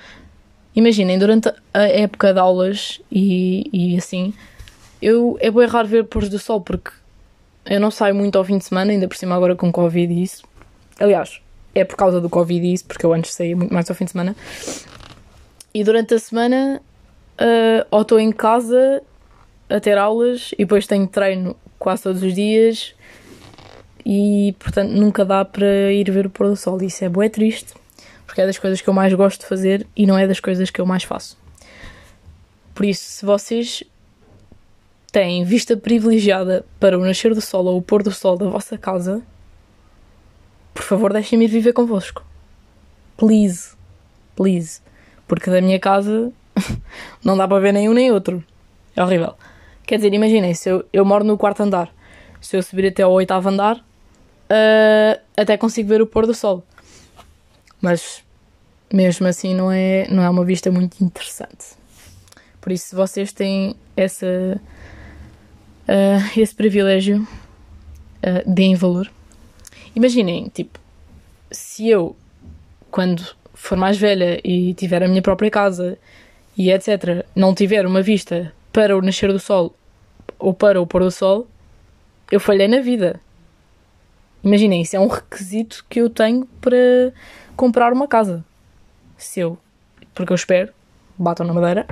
Imaginem, 0.75 1.19
durante 1.19 1.53
a 1.71 1.81
época 1.83 2.33
de 2.33 2.39
aulas 2.39 2.99
e, 3.11 3.69
e 3.71 3.95
assim, 3.95 4.33
eu, 4.99 5.37
é 5.39 5.51
bem 5.51 5.67
raro 5.67 5.87
ver 5.87 6.05
pôr 6.05 6.27
do 6.27 6.39
sol, 6.39 6.61
porque 6.61 6.89
eu 7.65 7.79
não 7.79 7.91
saio 7.91 8.15
muito 8.15 8.37
ao 8.37 8.43
fim 8.43 8.57
de 8.57 8.65
semana, 8.65 8.91
ainda 8.91 9.07
por 9.07 9.15
cima 9.15 9.35
agora 9.35 9.55
com 9.55 9.71
Covid 9.71 10.13
e 10.13 10.23
isso. 10.23 10.43
Aliás, 10.99 11.41
é 11.73 11.83
por 11.83 11.95
causa 11.95 12.19
do 12.19 12.29
Covid 12.29 12.65
e 12.65 12.73
isso, 12.73 12.85
porque 12.85 13.05
eu 13.05 13.13
antes 13.13 13.33
saía 13.33 13.55
muito 13.55 13.73
mais 13.73 13.89
ao 13.89 13.95
fim 13.95 14.05
de 14.05 14.11
semana. 14.11 14.35
E 15.73 15.83
durante 15.83 16.13
a 16.13 16.19
semana, 16.19 16.81
uh, 17.39 17.87
ou 17.89 18.01
estou 18.01 18.19
em 18.19 18.31
casa 18.31 19.01
a 19.69 19.79
ter 19.79 19.97
aulas 19.97 20.51
e 20.53 20.57
depois 20.57 20.85
tenho 20.85 21.07
treino 21.07 21.55
quase 21.79 22.03
todos 22.03 22.21
os 22.21 22.33
dias 22.33 22.93
e 24.05 24.55
portanto 24.59 24.91
nunca 24.91 25.25
dá 25.25 25.43
para 25.43 25.91
ir 25.91 26.09
ver 26.11 26.25
o 26.25 26.29
pôr 26.29 26.49
do 26.49 26.55
sol. 26.55 26.81
Isso 26.83 27.03
é 27.03 27.09
bué 27.09 27.29
triste, 27.29 27.73
porque 28.25 28.41
é 28.41 28.45
das 28.45 28.59
coisas 28.59 28.81
que 28.81 28.87
eu 28.87 28.93
mais 28.93 29.13
gosto 29.13 29.41
de 29.41 29.47
fazer 29.47 29.87
e 29.95 30.05
não 30.05 30.17
é 30.17 30.27
das 30.27 30.39
coisas 30.39 30.69
que 30.69 30.79
eu 30.79 30.85
mais 30.85 31.03
faço. 31.03 31.37
Por 32.75 32.85
isso, 32.85 33.03
se 33.03 33.25
vocês 33.25 33.83
têm 35.13 35.45
vista 35.45 35.77
privilegiada 35.77 36.65
para 36.79 36.97
o 36.97 37.05
nascer 37.05 37.35
do 37.35 37.39
sol 37.39 37.65
ou 37.65 37.77
o 37.77 37.81
pôr 37.83 38.01
do 38.01 38.11
sol 38.11 38.35
da 38.35 38.49
vossa 38.49 38.79
casa, 38.79 39.21
por 40.73 40.81
favor 40.81 41.13
deixem-me 41.13 41.45
ir 41.45 41.49
viver 41.49 41.71
convosco. 41.71 42.25
Please. 43.15 43.75
Please. 44.35 44.81
Porque 45.27 45.51
da 45.51 45.61
minha 45.61 45.79
casa 45.79 46.33
não 47.23 47.37
dá 47.37 47.47
para 47.47 47.61
ver 47.61 47.71
nenhum 47.71 47.93
nem 47.93 48.11
outro. 48.11 48.43
É 48.95 49.03
horrível. 49.03 49.35
Quer 49.85 49.97
dizer, 49.97 50.11
imaginem, 50.11 50.55
se 50.55 50.69
eu, 50.69 50.83
eu 50.91 51.05
moro 51.05 51.23
no 51.23 51.37
quarto 51.37 51.61
andar, 51.61 51.93
se 52.41 52.57
eu 52.57 52.63
subir 52.63 52.87
até 52.87 53.03
ao 53.03 53.11
oitavo 53.11 53.49
andar, 53.49 53.77
uh, 53.77 55.21
até 55.37 55.55
consigo 55.57 55.89
ver 55.89 56.01
o 56.01 56.07
pôr 56.07 56.25
do 56.25 56.33
sol. 56.33 56.63
Mas 57.79 58.23
mesmo 58.91 59.27
assim 59.27 59.53
não 59.53 59.71
é, 59.71 60.07
não 60.09 60.23
é 60.23 60.29
uma 60.29 60.43
vista 60.43 60.71
muito 60.71 61.03
interessante. 61.03 61.75
Por 62.59 62.71
isso, 62.71 62.87
se 62.87 62.95
vocês 62.95 63.31
têm 63.31 63.75
essa, 63.95 64.59
uh, 65.87 66.39
esse 66.39 66.53
privilégio, 66.53 67.21
uh, 67.21 68.53
deem 68.53 68.75
valor. 68.75 69.11
Imaginem, 69.95 70.49
tipo, 70.49 70.79
se 71.51 71.89
eu, 71.89 72.15
quando 72.89 73.23
for 73.53 73.77
mais 73.77 73.97
velha 73.97 74.41
e 74.43 74.73
tiver 74.73 75.03
a 75.03 75.07
minha 75.07 75.21
própria 75.21 75.51
casa 75.51 75.97
e 76.57 76.71
etc., 76.71 77.25
não 77.35 77.53
tiver 77.53 77.85
uma 77.85 78.01
vista 78.01 78.53
para 78.71 78.97
o 78.97 79.01
nascer 79.01 79.31
do 79.31 79.39
sol 79.39 79.75
ou 80.39 80.53
para 80.53 80.81
o 80.81 80.87
pôr 80.87 81.03
do 81.03 81.11
sol, 81.11 81.47
eu 82.31 82.39
falhei 82.39 82.67
na 82.67 82.81
vida. 82.81 83.21
Imaginem, 84.43 84.81
isso 84.81 84.95
é 84.95 84.99
um 84.99 85.07
requisito 85.07 85.85
que 85.89 86.01
eu 86.01 86.09
tenho 86.09 86.45
para 86.59 87.13
comprar 87.55 87.93
uma 87.93 88.07
casa. 88.07 88.43
Se 89.17 89.39
eu, 89.39 89.57
porque 90.13 90.33
eu 90.33 90.35
espero, 90.35 90.73
batam 91.17 91.45
na 91.45 91.53
madeira, 91.53 91.87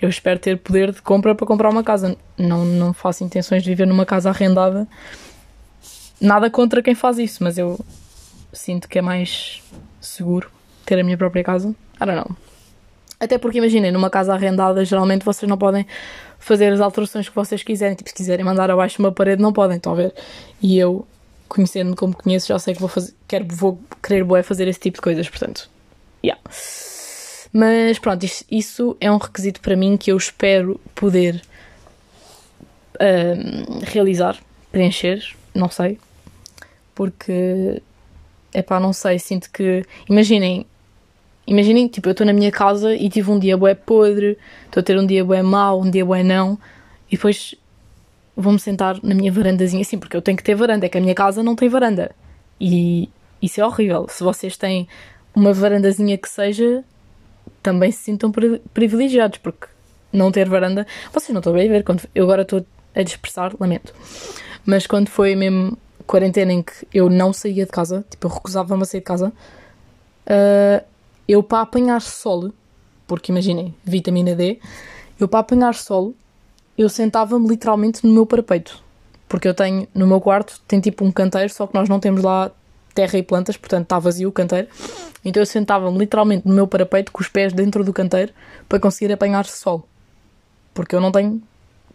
eu 0.00 0.08
espero 0.08 0.38
ter 0.38 0.58
poder 0.58 0.92
de 0.92 1.02
compra 1.02 1.34
para 1.34 1.46
comprar 1.46 1.70
uma 1.70 1.82
casa. 1.82 2.16
Não, 2.38 2.64
não 2.64 2.92
faço 2.92 3.22
intenções 3.24 3.62
de 3.62 3.68
viver 3.68 3.86
numa 3.86 4.06
casa 4.06 4.30
arrendada. 4.30 4.86
Nada 6.20 6.50
contra 6.50 6.82
quem 6.82 6.94
faz 6.94 7.18
isso, 7.18 7.42
mas 7.42 7.58
eu 7.58 7.78
sinto 8.52 8.88
que 8.88 8.98
é 8.98 9.02
mais 9.02 9.62
seguro 10.00 10.50
ter 10.84 10.98
a 10.98 11.04
minha 11.04 11.16
própria 11.16 11.44
casa. 11.44 11.74
I 12.00 12.06
don't. 12.06 12.34
Até 13.18 13.36
porque 13.36 13.58
imaginem, 13.58 13.92
numa 13.92 14.08
casa 14.08 14.32
arrendada, 14.32 14.82
geralmente 14.84 15.24
vocês 15.24 15.48
não 15.48 15.58
podem 15.58 15.86
fazer 16.38 16.72
as 16.72 16.80
alterações 16.80 17.28
que 17.28 17.34
vocês 17.34 17.62
quiserem. 17.62 17.94
Tipo, 17.94 18.08
se 18.08 18.14
quiserem 18.14 18.44
mandar 18.44 18.70
abaixo 18.70 19.00
uma 19.00 19.12
parede, 19.12 19.42
não 19.42 19.52
podem, 19.52 19.76
estão 19.76 19.92
a 19.92 19.96
ver? 19.96 20.14
E 20.62 20.78
eu 20.78 21.06
conhecendo-me 21.46 21.96
como 21.96 22.16
conheço, 22.16 22.46
já 22.46 22.58
sei 22.58 22.72
que 22.72 22.80
vou 22.80 22.88
fazer, 22.88 23.12
quero, 23.28 23.44
vou 23.48 23.78
querer 24.02 24.24
boé 24.24 24.42
fazer 24.42 24.68
esse 24.68 24.78
tipo 24.78 24.96
de 24.96 25.02
coisas, 25.02 25.28
portanto, 25.28 25.68
yeah. 26.24 26.40
Mas 27.52 27.98
pronto, 27.98 28.24
isso, 28.24 28.44
isso 28.50 28.96
é 29.00 29.10
um 29.10 29.16
requisito 29.16 29.60
para 29.60 29.76
mim 29.76 29.96
que 29.96 30.12
eu 30.12 30.16
espero 30.16 30.80
poder 30.94 31.42
um, 33.00 33.80
realizar, 33.80 34.38
preencher, 34.70 35.34
não 35.54 35.68
sei, 35.68 35.98
porque 36.94 37.82
é 38.52 38.62
pá, 38.62 38.78
não 38.78 38.92
sei, 38.92 39.18
sinto 39.18 39.50
que. 39.50 39.84
Imaginem, 40.08 40.64
imaginem, 41.46 41.88
tipo, 41.88 42.08
eu 42.08 42.12
estou 42.12 42.26
na 42.26 42.32
minha 42.32 42.52
casa 42.52 42.94
e 42.94 43.08
tive 43.08 43.30
um 43.30 43.38
dia 43.38 43.56
bué 43.56 43.74
podre, 43.74 44.38
estou 44.66 44.80
a 44.80 44.84
ter 44.84 44.98
um 44.98 45.06
dia 45.06 45.24
bué 45.24 45.42
mau, 45.42 45.80
um 45.80 45.90
dia 45.90 46.04
bué 46.04 46.22
não, 46.22 46.58
e 47.10 47.16
depois 47.16 47.54
vou-me 48.36 48.58
sentar 48.58 48.98
na 49.02 49.14
minha 49.14 49.32
varandazinha, 49.32 49.82
assim, 49.82 49.98
porque 49.98 50.16
eu 50.16 50.22
tenho 50.22 50.36
que 50.36 50.44
ter 50.44 50.54
varanda, 50.54 50.86
é 50.86 50.88
que 50.88 50.98
a 50.98 51.00
minha 51.00 51.14
casa 51.14 51.42
não 51.42 51.56
tem 51.56 51.68
varanda. 51.68 52.14
E 52.60 53.08
isso 53.42 53.60
é 53.60 53.66
horrível. 53.66 54.06
Se 54.08 54.22
vocês 54.22 54.56
têm 54.56 54.88
uma 55.34 55.52
varandazinha 55.52 56.16
que 56.16 56.28
seja, 56.28 56.84
também 57.62 57.90
se 57.90 57.98
sintam 57.98 58.32
privilegiados, 58.72 59.38
porque 59.38 59.66
não 60.12 60.32
ter 60.32 60.48
varanda. 60.48 60.86
Vocês 61.12 61.30
não 61.30 61.40
estão 61.40 61.52
bem 61.52 61.68
a 61.68 61.72
ver, 61.72 61.84
quando 61.84 62.02
eu 62.14 62.24
agora 62.24 62.42
estou 62.42 62.64
a 62.94 63.02
dispersar, 63.02 63.52
lamento. 63.58 63.94
Mas 64.64 64.86
quando 64.86 65.08
foi 65.08 65.34
mesmo 65.34 65.76
quarentena 66.06 66.52
em 66.52 66.62
que 66.62 66.72
eu 66.92 67.08
não 67.08 67.32
saía 67.32 67.64
de 67.64 67.70
casa, 67.70 68.04
tipo, 68.10 68.26
eu 68.26 68.30
recusava-me 68.32 68.82
a 68.82 68.84
sair 68.84 69.00
de 69.00 69.06
casa, 69.06 69.28
uh, 69.28 70.84
eu 71.28 71.42
para 71.42 71.62
apanhar 71.62 72.00
sol, 72.00 72.52
porque 73.06 73.30
imaginem, 73.30 73.74
vitamina 73.84 74.34
D, 74.34 74.58
eu 75.18 75.28
para 75.28 75.40
apanhar 75.40 75.74
sol 75.74 76.14
eu 76.76 76.88
sentava-me 76.88 77.46
literalmente 77.46 78.06
no 78.06 78.12
meu 78.12 78.24
parapeito. 78.24 78.82
Porque 79.28 79.46
eu 79.46 79.54
tenho, 79.54 79.86
no 79.94 80.06
meu 80.06 80.20
quarto, 80.20 80.60
tem 80.66 80.80
tipo 80.80 81.04
um 81.04 81.12
canteiro, 81.12 81.52
só 81.52 81.66
que 81.66 81.74
nós 81.74 81.88
não 81.88 82.00
temos 82.00 82.22
lá 82.22 82.50
terra 82.94 83.18
e 83.18 83.22
plantas, 83.22 83.56
portanto 83.56 83.84
está 83.84 83.98
vazio 83.98 84.28
o 84.28 84.32
canteiro. 84.32 84.68
Então 85.24 85.42
eu 85.42 85.46
sentava-me 85.46 85.98
literalmente 85.98 86.46
no 86.46 86.54
meu 86.54 86.66
parapeito 86.66 87.12
com 87.12 87.20
os 87.20 87.28
pés 87.28 87.52
dentro 87.52 87.84
do 87.84 87.92
canteiro 87.92 88.32
para 88.68 88.80
conseguir 88.80 89.12
apanhar 89.12 89.44
sol. 89.46 89.86
Porque 90.72 90.94
eu 90.94 91.00
não 91.00 91.12
tenho 91.12 91.42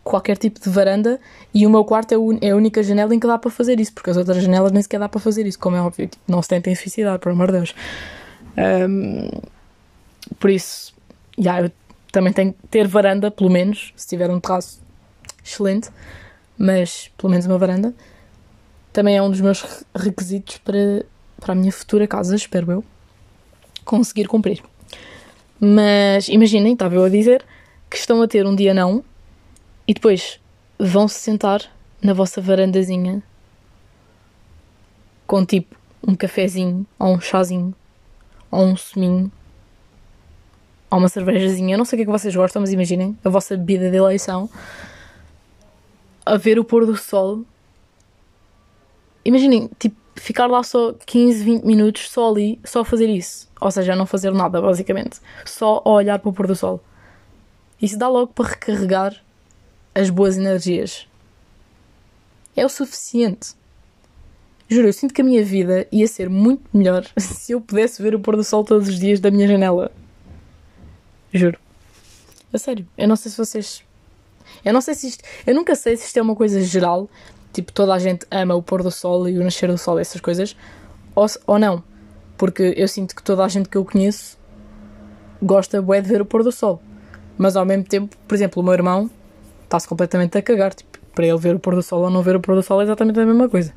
qualquer 0.04 0.38
tipo 0.38 0.60
de 0.60 0.70
varanda 0.70 1.20
e 1.52 1.66
o 1.66 1.70
meu 1.70 1.84
quarto 1.84 2.14
é, 2.14 2.48
é 2.48 2.52
a 2.52 2.56
única 2.56 2.84
janela 2.84 3.14
em 3.16 3.20
que 3.20 3.26
dá 3.26 3.38
para 3.38 3.50
fazer 3.50 3.80
isso, 3.80 3.92
porque 3.92 4.12
as 4.12 4.18
outras 4.18 4.42
janelas 4.42 4.72
nem 4.72 4.82
sequer 4.82 5.00
dá 5.00 5.10
para 5.10 5.20
fazer 5.20 5.48
isso, 5.48 5.58
como 5.58 5.76
é 5.76 5.82
óbvio. 5.82 6.08
Tipo, 6.08 6.24
não 6.28 6.42
se 6.42 6.50
tentem 6.50 6.76
suicidar, 6.76 7.18
por 7.18 7.32
amor 7.32 7.48
de 7.48 7.54
Deus. 7.54 7.76
Um, 8.90 9.30
por 10.40 10.52
isso, 10.52 10.94
yeah, 11.38 11.66
eu 11.66 11.72
também 12.12 12.32
tem 12.32 12.52
que 12.52 12.68
ter 12.70 12.88
varanda, 12.88 13.32
pelo 13.32 13.50
menos, 13.50 13.92
se 13.96 14.08
tiver 14.08 14.30
um 14.30 14.40
terraço 14.40 14.80
excelente, 15.44 15.90
mas 16.58 17.12
pelo 17.18 17.32
menos 17.32 17.46
uma 17.48 17.58
varanda. 17.58 17.94
Também 18.96 19.18
é 19.18 19.22
um 19.22 19.30
dos 19.30 19.42
meus 19.42 19.84
requisitos 19.94 20.58
para, 20.60 21.06
para 21.42 21.52
a 21.52 21.56
minha 21.56 21.70
futura 21.70 22.08
casa, 22.08 22.34
espero 22.34 22.72
eu, 22.72 22.84
conseguir 23.84 24.26
cumprir. 24.26 24.64
Mas 25.60 26.30
imaginem, 26.30 26.72
estava 26.72 26.96
eu 26.96 27.04
a 27.04 27.10
dizer, 27.10 27.44
que 27.90 27.98
estão 27.98 28.22
a 28.22 28.28
ter 28.28 28.46
um 28.46 28.56
dia 28.56 28.74
não 28.74 29.04
e 29.86 29.94
depois 29.94 30.40
vão 30.80 31.10
se 31.10 31.20
sentar 31.20 31.70
na 32.02 32.14
vossa 32.14 32.40
varandazinha 32.40 33.22
com 35.28 35.46
tipo 35.46 35.76
um 36.02 36.16
cafezinho 36.16 36.88
ou 36.98 37.16
um 37.16 37.20
chazinho 37.20 37.76
ou 38.50 38.64
um 38.64 38.78
suminho 38.78 39.30
ou 40.90 41.00
uma 41.00 41.10
cervejazinha, 41.10 41.74
eu 41.74 41.78
não 41.78 41.84
sei 41.84 41.98
o 41.98 42.00
que 42.00 42.04
é 42.04 42.06
que 42.06 42.18
vocês 42.18 42.34
gostam, 42.34 42.62
mas 42.62 42.72
imaginem 42.72 43.18
a 43.26 43.28
vossa 43.28 43.58
bebida 43.58 43.92
de 43.92 43.98
eleição 43.98 44.50
a 46.26 46.38
ver 46.38 46.58
o 46.58 46.64
pôr 46.64 46.86
do 46.86 46.96
sol. 46.96 47.44
Imaginem, 49.26 49.70
tipo, 49.80 49.98
ficar 50.16 50.48
lá 50.48 50.64
só 50.64 50.94
15, 50.94 51.44
20 51.44 51.64
minutos, 51.64 52.10
só 52.10 52.30
ali, 52.30 52.60
só 52.64 52.84
fazer 52.86 53.10
isso. 53.10 53.50
Ou 53.60 53.72
seja, 53.72 53.96
não 53.96 54.06
fazer 54.06 54.32
nada, 54.32 54.62
basicamente. 54.62 55.20
Só 55.46 55.82
a 55.84 55.90
olhar 55.90 56.20
para 56.20 56.30
o 56.30 56.34
pôr 56.34 56.48
do 56.48 56.56
sol. 56.56 56.82
Isso 57.82 57.98
dá 57.98 58.08
logo 58.08 58.32
para 58.34 58.50
recarregar 58.50 59.22
as 59.94 60.10
boas 60.10 60.38
energias. 60.38 61.08
É 62.56 62.66
o 62.66 62.70
suficiente. 62.70 63.54
Juro, 64.68 64.88
eu 64.88 64.94
sinto 64.94 65.14
que 65.14 65.22
a 65.22 65.24
minha 65.24 65.44
vida 65.44 65.88
ia 65.92 66.08
ser 66.08 66.30
muito 66.30 66.64
melhor 66.74 67.06
se 67.18 67.52
eu 67.52 67.62
pudesse 67.62 68.02
ver 68.02 68.16
o 68.16 68.20
pôr 68.20 68.36
do 68.36 68.44
sol 68.44 68.64
todos 68.64 68.88
os 68.88 69.00
dias 69.00 69.20
da 69.20 69.30
minha 69.30 69.48
janela. 69.48 69.92
Juro. 71.34 71.60
A 72.54 72.58
sério. 72.58 72.88
Eu 72.98 73.08
não 73.08 73.16
sei 73.16 73.32
se 73.32 73.38
vocês. 73.38 73.84
Eu 74.64 74.74
não 74.74 74.82
sei 74.82 74.94
se 74.96 75.08
isto. 75.08 75.24
Eu 75.46 75.54
nunca 75.54 75.76
sei 75.76 75.98
se 75.98 76.06
isto 76.06 76.18
é 76.18 76.22
uma 76.22 76.36
coisa 76.36 76.62
geral. 76.62 77.10
Tipo, 77.56 77.72
toda 77.72 77.94
a 77.94 78.00
gente 78.00 78.28
ama 78.30 78.54
o 78.54 78.62
pôr 78.62 78.84
do 78.84 78.92
sol 78.92 79.30
e 79.30 79.40
o 79.40 79.42
nascer 79.42 79.70
do 79.70 79.78
sol, 79.78 79.98
essas 79.98 80.20
coisas. 80.20 80.58
Ou, 81.16 81.26
ou 81.48 81.58
não. 81.58 81.82
Porque 82.38 82.74
eu 82.76 82.86
sinto 82.86 83.16
que 83.16 83.24
toda 83.24 83.46
a 83.46 83.48
gente 83.48 83.70
que 83.70 83.78
eu 83.78 83.86
conheço 83.86 84.38
gosta 85.42 85.82
bué 85.82 86.02
de 86.02 86.10
ver 86.10 86.22
o 86.22 86.26
pôr 86.26 86.44
do 86.44 86.52
sol. 86.52 86.82
Mas 87.38 87.56
ao 87.56 87.64
mesmo 87.64 87.86
tempo, 87.86 88.14
por 88.28 88.36
exemplo, 88.36 88.62
o 88.62 88.66
meu 88.66 88.74
irmão 88.74 89.10
está-se 89.64 89.88
completamente 89.88 90.38
a 90.38 90.42
cagar. 90.42 90.74
Tipo, 90.74 91.00
para 91.14 91.26
ele 91.26 91.38
ver 91.38 91.56
o 91.56 91.60
pôr 91.60 91.76
do 91.76 91.82
sol 91.82 92.02
ou 92.02 92.10
não 92.10 92.22
ver 92.22 92.36
o 92.36 92.42
pôr 92.42 92.56
do 92.56 92.62
sol 92.62 92.82
é 92.82 92.84
exatamente 92.84 93.18
a 93.22 93.26
mesma 93.26 93.48
coisa. 93.48 93.74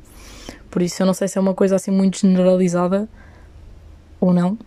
Por 0.69 0.81
isso 0.81 1.01
eu 1.01 1.05
não 1.05 1.13
sei 1.13 1.29
se 1.29 1.37
é 1.37 1.41
uma 1.41 1.53
coisa 1.53 1.77
assim 1.77 1.89
muito 1.89 2.19
generalizada 2.19 3.07
ou 4.19 4.33
não. 4.33 4.57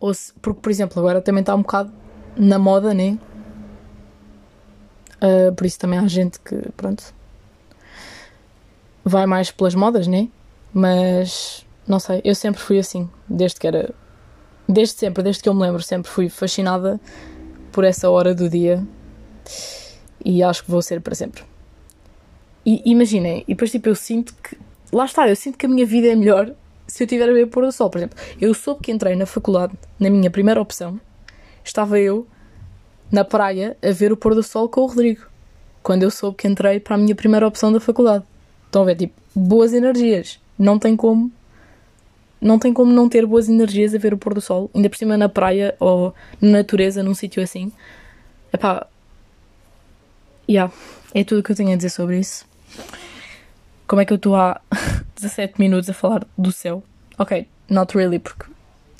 Ou 0.00 0.12
se, 0.12 0.32
porque, 0.42 0.60
por 0.60 0.70
exemplo, 0.72 0.98
agora 0.98 1.20
também 1.20 1.42
está 1.42 1.54
um 1.54 1.62
bocado 1.62 1.92
na 2.36 2.58
moda, 2.58 2.92
né? 2.92 3.16
Uh, 5.22 5.54
por 5.54 5.64
isso 5.64 5.78
também 5.78 5.96
há 5.96 6.08
gente 6.08 6.40
que, 6.40 6.56
pronto, 6.76 7.14
vai 9.04 9.26
mais 9.26 9.50
pelas 9.50 9.74
modas, 9.74 10.06
né? 10.06 10.28
Mas, 10.72 11.66
não 11.86 11.98
sei, 11.98 12.20
eu 12.24 12.34
sempre 12.34 12.60
fui 12.60 12.78
assim, 12.78 13.08
desde 13.28 13.58
que 13.58 13.66
era. 13.66 13.94
Desde 14.68 14.94
sempre, 14.94 15.22
desde 15.22 15.42
que 15.42 15.48
eu 15.48 15.54
me 15.54 15.62
lembro, 15.62 15.82
sempre 15.82 16.10
fui 16.10 16.28
fascinada 16.28 17.00
por 17.72 17.82
essa 17.82 18.08
hora 18.08 18.34
do 18.34 18.48
dia 18.48 18.86
e 20.24 20.42
acho 20.42 20.64
que 20.64 20.70
vou 20.70 20.82
ser 20.82 21.00
para 21.00 21.14
sempre. 21.14 21.42
E 22.64 22.82
imaginem, 22.84 23.42
e 23.48 23.54
depois 23.54 23.70
tipo 23.70 23.88
eu 23.88 23.94
sinto 23.94 24.34
que. 24.34 24.56
Lá 24.92 25.04
está, 25.04 25.28
eu 25.28 25.36
sinto 25.36 25.56
que 25.56 25.66
a 25.66 25.68
minha 25.68 25.86
vida 25.86 26.08
é 26.08 26.14
melhor 26.14 26.52
se 26.86 27.04
eu 27.04 27.06
tiver 27.06 27.28
a 27.28 27.32
ver 27.32 27.46
pôr 27.46 27.64
do 27.64 27.72
sol. 27.72 27.88
Por 27.88 27.98
exemplo, 27.98 28.18
eu 28.40 28.52
soube 28.52 28.82
que 28.82 28.92
entrei 28.92 29.16
na 29.16 29.24
faculdade, 29.24 29.72
na 29.98 30.10
minha 30.10 30.30
primeira 30.30 30.60
opção, 30.60 31.00
estava 31.64 31.98
eu 31.98 32.26
na 33.10 33.24
praia 33.24 33.76
a 33.82 33.90
ver 33.92 34.12
o 34.12 34.16
pôr 34.16 34.34
do 34.34 34.42
sol 34.42 34.68
com 34.68 34.82
o 34.82 34.86
Rodrigo. 34.86 35.26
Quando 35.82 36.02
eu 36.02 36.10
soube 36.10 36.36
que 36.36 36.46
entrei 36.46 36.78
para 36.78 36.96
a 36.96 36.98
minha 36.98 37.14
primeira 37.14 37.46
opção 37.46 37.72
da 37.72 37.80
faculdade. 37.80 38.24
Estão 38.70 38.82
a 38.82 38.84
ver, 38.84 38.94
tipo, 38.94 39.14
boas 39.34 39.72
energias. 39.72 40.38
Não 40.56 40.78
tem 40.78 40.94
como. 40.94 41.30
Não 42.40 42.56
tem 42.56 42.72
como 42.72 42.92
não 42.92 43.08
ter 43.08 43.26
boas 43.26 43.48
energias 43.48 43.92
a 43.94 43.98
ver 43.98 44.14
o 44.14 44.16
pôr 44.16 44.32
do 44.32 44.40
sol, 44.40 44.70
ainda 44.72 44.88
por 44.88 44.96
cima 44.96 45.16
na 45.16 45.28
praia 45.28 45.74
ou 45.80 46.14
na 46.40 46.58
natureza, 46.58 47.02
num 47.02 47.12
sítio 47.12 47.42
assim. 47.42 47.72
Epá. 48.52 48.86
Yeah, 50.48 50.72
é 51.12 51.24
tudo 51.24 51.40
o 51.40 51.42
que 51.42 51.50
eu 51.50 51.56
tenho 51.56 51.72
a 51.72 51.76
dizer 51.76 51.90
sobre 51.90 52.20
isso. 52.20 52.46
Como 53.88 54.00
é 54.00 54.04
que 54.04 54.12
eu 54.12 54.16
estou 54.16 54.36
há 54.36 54.60
17 55.20 55.54
minutos 55.58 55.90
a 55.90 55.92
falar 55.92 56.24
do 56.38 56.52
céu? 56.52 56.82
Ok, 57.18 57.46
not 57.68 57.96
really, 57.96 58.20
porque 58.20 58.44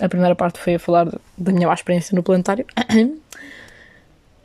a 0.01 0.09
primeira 0.09 0.35
parte 0.35 0.59
foi 0.59 0.75
a 0.75 0.79
falar 0.81 1.09
da 1.39 1.53
minha 1.53 1.69
má 1.69 1.75
experiência 1.75 2.15
no 2.17 2.25
planetário. 2.25 2.67
uh, 2.91 3.21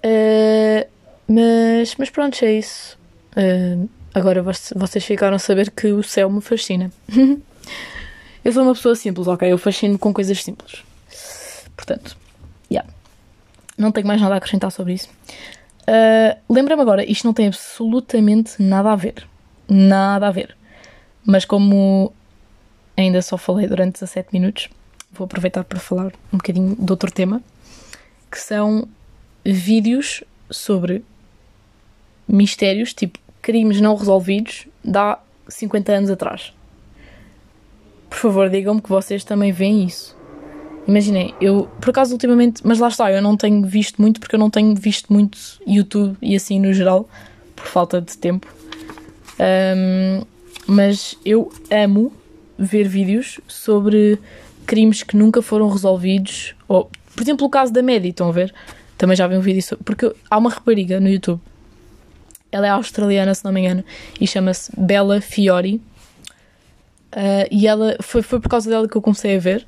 mas, 1.27 1.95
mas 1.97 2.09
pronto, 2.11 2.45
é 2.45 2.53
isso. 2.53 2.97
Uh, 3.35 3.89
agora 4.15 4.41
vocês 4.41 5.03
ficaram 5.03 5.35
a 5.35 5.39
saber 5.39 5.69
que 5.69 5.87
o 5.91 6.01
céu 6.01 6.29
me 6.29 6.39
fascina. 6.39 6.89
eu 8.43 8.53
sou 8.53 8.63
uma 8.63 8.73
pessoa 8.73 8.95
simples, 8.95 9.27
ok? 9.27 9.51
Eu 9.51 9.57
fascino 9.57 9.99
com 9.99 10.13
coisas 10.13 10.41
simples. 10.41 10.83
Portanto, 11.75 12.17
yeah. 12.71 12.89
Não 13.77 13.91
tenho 13.91 14.07
mais 14.07 14.21
nada 14.21 14.35
a 14.35 14.37
acrescentar 14.37 14.71
sobre 14.71 14.93
isso. 14.93 15.09
Uh, 15.81 16.39
Lembra-me 16.49 16.81
agora, 16.81 17.03
isto 17.03 17.25
não 17.25 17.33
tem 17.33 17.47
absolutamente 17.47 18.61
nada 18.61 18.93
a 18.93 18.95
ver. 18.95 19.27
Nada 19.67 20.29
a 20.29 20.31
ver. 20.31 20.55
Mas 21.25 21.43
como 21.43 22.13
ainda 22.95 23.21
só 23.21 23.37
falei 23.37 23.67
durante 23.67 23.95
17 23.95 24.29
minutos, 24.31 24.69
vou 25.11 25.25
aproveitar 25.25 25.65
para 25.65 25.79
falar 25.79 26.13
um 26.31 26.37
bocadinho 26.37 26.75
de 26.79 26.91
outro 26.91 27.11
tema, 27.11 27.41
que 28.31 28.39
são 28.39 28.87
vídeos 29.43 30.23
sobre 30.49 31.03
mistérios, 32.27 32.93
tipo 32.93 33.19
crimes 33.45 33.79
não 33.79 33.95
resolvidos, 33.95 34.65
de 34.83 34.97
há 34.97 35.19
50 35.47 35.91
anos 35.91 36.09
atrás. 36.09 36.51
Por 38.09 38.17
favor, 38.17 38.49
digam-me 38.49 38.81
que 38.81 38.89
vocês 38.89 39.23
também 39.23 39.51
veem 39.51 39.83
isso. 39.83 40.17
Imaginem, 40.87 41.35
eu 41.39 41.69
por 41.79 41.91
acaso 41.91 42.13
ultimamente, 42.13 42.65
mas 42.65 42.79
lá 42.79 42.87
está, 42.87 43.11
eu 43.11 43.21
não 43.21 43.37
tenho 43.37 43.63
visto 43.63 44.01
muito 44.01 44.19
porque 44.19 44.35
eu 44.35 44.39
não 44.39 44.49
tenho 44.49 44.73
visto 44.73 45.13
muito 45.13 45.37
YouTube 45.67 46.17
e 46.23 46.35
assim 46.35 46.59
no 46.59 46.73
geral, 46.73 47.07
por 47.55 47.67
falta 47.67 48.01
de 48.01 48.17
tempo. 48.17 48.51
Um, 49.39 50.23
mas 50.65 51.15
eu 51.23 51.51
amo 51.69 52.11
ver 52.57 52.87
vídeos 52.87 53.39
sobre 53.47 54.19
crimes 54.65 55.03
que 55.03 55.15
nunca 55.15 55.39
foram 55.43 55.69
resolvidos. 55.69 56.55
Ou, 56.67 56.89
por 57.15 57.21
exemplo, 57.21 57.45
o 57.45 57.49
caso 57.49 57.71
da 57.71 57.83
Maddie, 57.83 58.09
estão 58.09 58.27
a 58.27 58.31
ver? 58.31 58.51
Também 58.97 59.15
já 59.15 59.27
vi 59.27 59.37
um 59.37 59.41
vídeo 59.41 59.61
sobre. 59.61 59.83
Porque 59.83 60.11
há 60.31 60.37
uma 60.37 60.49
rapariga 60.49 60.99
no 60.99 61.09
YouTube, 61.09 61.39
ela 62.55 62.67
é 62.67 62.69
australiana, 62.69 63.35
se 63.35 63.43
não 63.43 63.51
me 63.51 63.59
engano, 63.59 63.83
e 64.19 64.25
chama-se 64.25 64.71
Bella 64.77 65.19
Fiori. 65.19 65.75
Uh, 67.11 67.47
e 67.51 67.67
ela 67.67 67.97
foi, 68.01 68.21
foi 68.21 68.39
por 68.39 68.47
causa 68.47 68.69
dela 68.69 68.87
que 68.87 68.95
eu 68.95 69.01
comecei 69.01 69.35
a 69.35 69.39
ver 69.39 69.67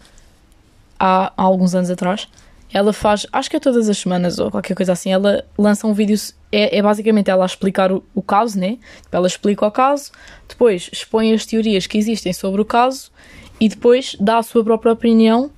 há, 0.98 1.34
há 1.36 1.44
alguns 1.44 1.76
anos 1.76 1.90
atrás. 1.90 2.30
Ela 2.74 2.94
faz, 2.94 3.28
acho 3.32 3.50
que 3.50 3.58
é 3.58 3.60
todas 3.60 3.90
as 3.90 3.98
semanas 3.98 4.40
ou 4.40 4.50
qualquer 4.50 4.74
coisa 4.74 4.94
assim, 4.94 5.12
ela 5.12 5.44
lança 5.58 5.86
um 5.86 5.94
vídeo, 5.94 6.16
é, 6.50 6.78
é 6.78 6.82
basicamente 6.82 7.30
ela 7.30 7.44
a 7.44 7.46
explicar 7.46 7.92
o, 7.92 8.02
o 8.16 8.22
caso, 8.22 8.58
né? 8.58 8.78
Tipo, 9.02 9.18
ela 9.18 9.28
explica 9.28 9.66
o 9.66 9.72
caso, 9.72 10.12
depois 10.48 10.90
expõe 10.92 11.34
as 11.34 11.46
teorias 11.46 11.88
que 11.88 11.98
existem 11.98 12.32
sobre 12.32 12.62
o 12.62 12.66
caso 12.66 13.12
e 13.60 13.68
depois 13.68 14.16
dá 14.18 14.38
a 14.38 14.44
sua 14.44 14.64
própria 14.64 14.94
opinião, 14.94 15.52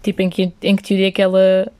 tipo 0.00 0.22
em 0.22 0.30
que, 0.30 0.52
em 0.62 0.76
que 0.76 0.82
teoria 0.84 1.10
que 1.10 1.22
ela 1.22 1.72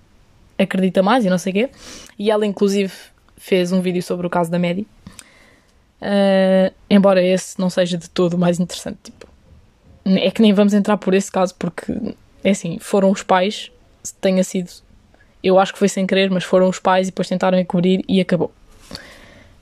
acredita 0.58 1.04
mais 1.04 1.24
e 1.24 1.30
não 1.30 1.38
sei 1.38 1.52
o 1.52 1.54
quê. 1.54 1.70
E 2.18 2.32
ela, 2.32 2.44
inclusive, 2.44 2.92
fez 3.38 3.72
um 3.72 3.80
vídeo 3.80 4.02
sobre 4.02 4.26
o 4.26 4.30
caso 4.30 4.50
da 4.50 4.58
Maddie. 4.58 4.86
Uh, 6.00 6.72
embora 6.88 7.22
esse 7.22 7.58
não 7.58 7.68
seja 7.68 7.98
de 7.98 8.08
todo 8.08 8.34
o 8.34 8.38
mais 8.38 8.60
interessante, 8.60 8.98
tipo, 9.04 9.26
é 10.04 10.30
que 10.30 10.40
nem 10.40 10.52
vamos 10.52 10.72
entrar 10.72 10.96
por 10.96 11.12
esse 11.12 11.30
caso 11.30 11.54
porque 11.56 11.92
é 12.44 12.50
assim, 12.50 12.78
foram 12.78 13.10
os 13.10 13.22
pais, 13.22 13.70
tenha 14.20 14.44
sido. 14.44 14.70
Eu 15.42 15.58
acho 15.58 15.72
que 15.72 15.78
foi 15.78 15.88
sem 15.88 16.06
querer, 16.06 16.30
mas 16.30 16.44
foram 16.44 16.68
os 16.68 16.78
pais 16.78 17.08
e 17.08 17.10
depois 17.10 17.28
tentaram 17.28 17.58
encobrir 17.58 18.04
e 18.08 18.20
acabou. 18.20 18.52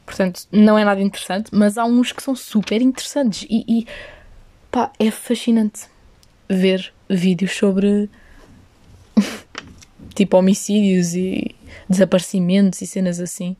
Portanto, 0.05 0.43
não 0.53 0.79
é 0.79 0.85
nada 0.85 1.01
interessante, 1.01 1.51
mas 1.53 1.77
há 1.77 1.85
uns 1.85 2.13
que 2.13 2.23
são 2.23 2.35
super 2.37 2.81
interessantes 2.81 3.47
e, 3.51 3.65
e 3.67 3.87
pá, 4.71 4.93
é 4.99 5.11
fascinante 5.11 5.87
ver 6.49 6.93
vídeos 7.09 7.57
sobre 7.57 8.09
tipo 10.17 10.37
homicídios 10.37 11.15
e 11.15 11.55
desaparecimentos 11.89 12.83
e 12.83 12.87
cenas 12.87 13.21
assim 13.21 13.57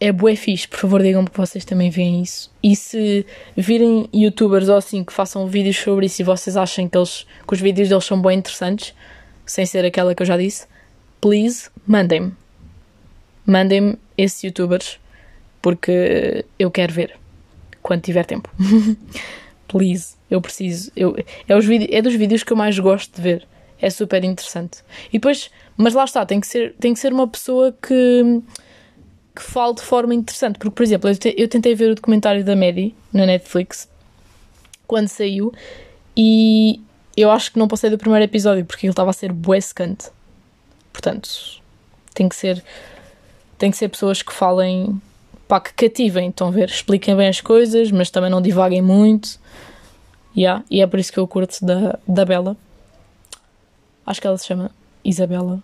é 0.00 0.10
bué 0.10 0.34
fixe, 0.34 0.66
por 0.66 0.78
favor 0.78 1.02
digam-me 1.02 1.28
que 1.28 1.36
vocês 1.36 1.62
também 1.64 1.90
veem 1.90 2.22
isso. 2.22 2.50
E 2.62 2.74
se 2.74 3.26
virem 3.54 4.08
youtubers 4.14 4.68
ou 4.68 4.76
assim 4.76 5.04
que 5.04 5.12
façam 5.12 5.46
vídeos 5.46 5.76
sobre 5.76 6.06
isso 6.06 6.22
e 6.22 6.24
vocês 6.24 6.56
acham 6.56 6.88
que, 6.88 6.96
eles, 6.96 7.26
que 7.46 7.54
os 7.54 7.60
vídeos 7.60 7.90
deles 7.90 8.04
são 8.04 8.20
bem 8.20 8.38
interessantes, 8.38 8.94
sem 9.44 9.66
ser 9.66 9.84
aquela 9.84 10.14
que 10.14 10.22
eu 10.22 10.26
já 10.26 10.38
disse, 10.38 10.66
please, 11.20 11.68
mandem-me. 11.86 12.32
Mandem-me 13.44 13.98
esses 14.16 14.42
youtubers, 14.42 14.98
porque 15.60 16.46
eu 16.58 16.70
quero 16.70 16.94
ver, 16.94 17.14
quando 17.82 18.00
tiver 18.00 18.24
tempo. 18.24 18.48
please, 19.68 20.14
eu 20.30 20.40
preciso. 20.40 20.90
Eu, 20.96 21.14
é, 21.46 21.54
os 21.54 21.66
é 21.68 22.00
dos 22.00 22.14
vídeos 22.14 22.42
que 22.42 22.52
eu 22.54 22.56
mais 22.56 22.78
gosto 22.78 23.14
de 23.14 23.20
ver. 23.20 23.46
É 23.80 23.88
super 23.90 24.22
interessante. 24.24 24.78
E 25.08 25.12
depois, 25.12 25.50
mas 25.76 25.94
lá 25.94 26.04
está, 26.04 26.26
tem 26.26 26.40
que 26.40 26.46
ser, 26.46 26.74
tem 26.78 26.92
que 26.92 27.00
ser 27.00 27.12
uma 27.12 27.26
pessoa 27.26 27.74
que 27.80 28.42
que 29.34 29.42
fale 29.42 29.74
de 29.74 29.82
forma 29.82 30.14
interessante. 30.14 30.58
Porque, 30.58 30.70
por 30.70 30.82
exemplo, 30.82 31.08
eu, 31.08 31.16
te, 31.16 31.34
eu 31.36 31.48
tentei 31.48 31.74
ver 31.74 31.90
o 31.90 31.94
documentário 31.94 32.44
da 32.44 32.54
Maddie 32.54 32.94
na 33.12 33.26
Netflix 33.26 33.88
quando 34.86 35.08
saiu 35.08 35.52
e 36.16 36.80
eu 37.16 37.30
acho 37.30 37.52
que 37.52 37.58
não 37.58 37.68
passei 37.68 37.90
do 37.90 37.98
primeiro 37.98 38.24
episódio 38.24 38.64
porque 38.64 38.86
ele 38.86 38.92
estava 38.92 39.10
a 39.10 39.12
ser 39.12 39.32
bué 39.32 39.58
Portanto, 40.92 41.28
tem 42.12 42.28
que 42.28 42.36
ser 42.36 42.62
tem 43.56 43.70
que 43.70 43.76
ser 43.76 43.88
pessoas 43.88 44.22
que 44.22 44.32
falem 44.32 45.00
pá, 45.46 45.60
que 45.60 45.72
cativem, 45.74 46.28
estão 46.30 46.48
a 46.48 46.50
ver, 46.50 46.68
expliquem 46.68 47.14
bem 47.14 47.28
as 47.28 47.40
coisas, 47.40 47.90
mas 47.90 48.10
também 48.10 48.30
não 48.30 48.40
divaguem 48.40 48.82
muito. 48.82 49.38
Yeah, 50.36 50.64
e 50.70 50.80
é 50.80 50.86
por 50.86 50.98
isso 50.98 51.12
que 51.12 51.18
eu 51.18 51.26
curto 51.26 51.64
da, 51.64 51.98
da 52.06 52.24
Bela. 52.24 52.56
Acho 54.06 54.20
que 54.20 54.26
ela 54.26 54.38
se 54.38 54.46
chama 54.46 54.70
Isabela. 55.04 55.62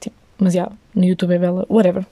Tipo, 0.00 0.16
mas 0.38 0.52
já, 0.52 0.60
yeah, 0.60 0.76
no 0.94 1.04
YouTube 1.04 1.34
é 1.34 1.38
Bela, 1.38 1.66
whatever 1.68 2.04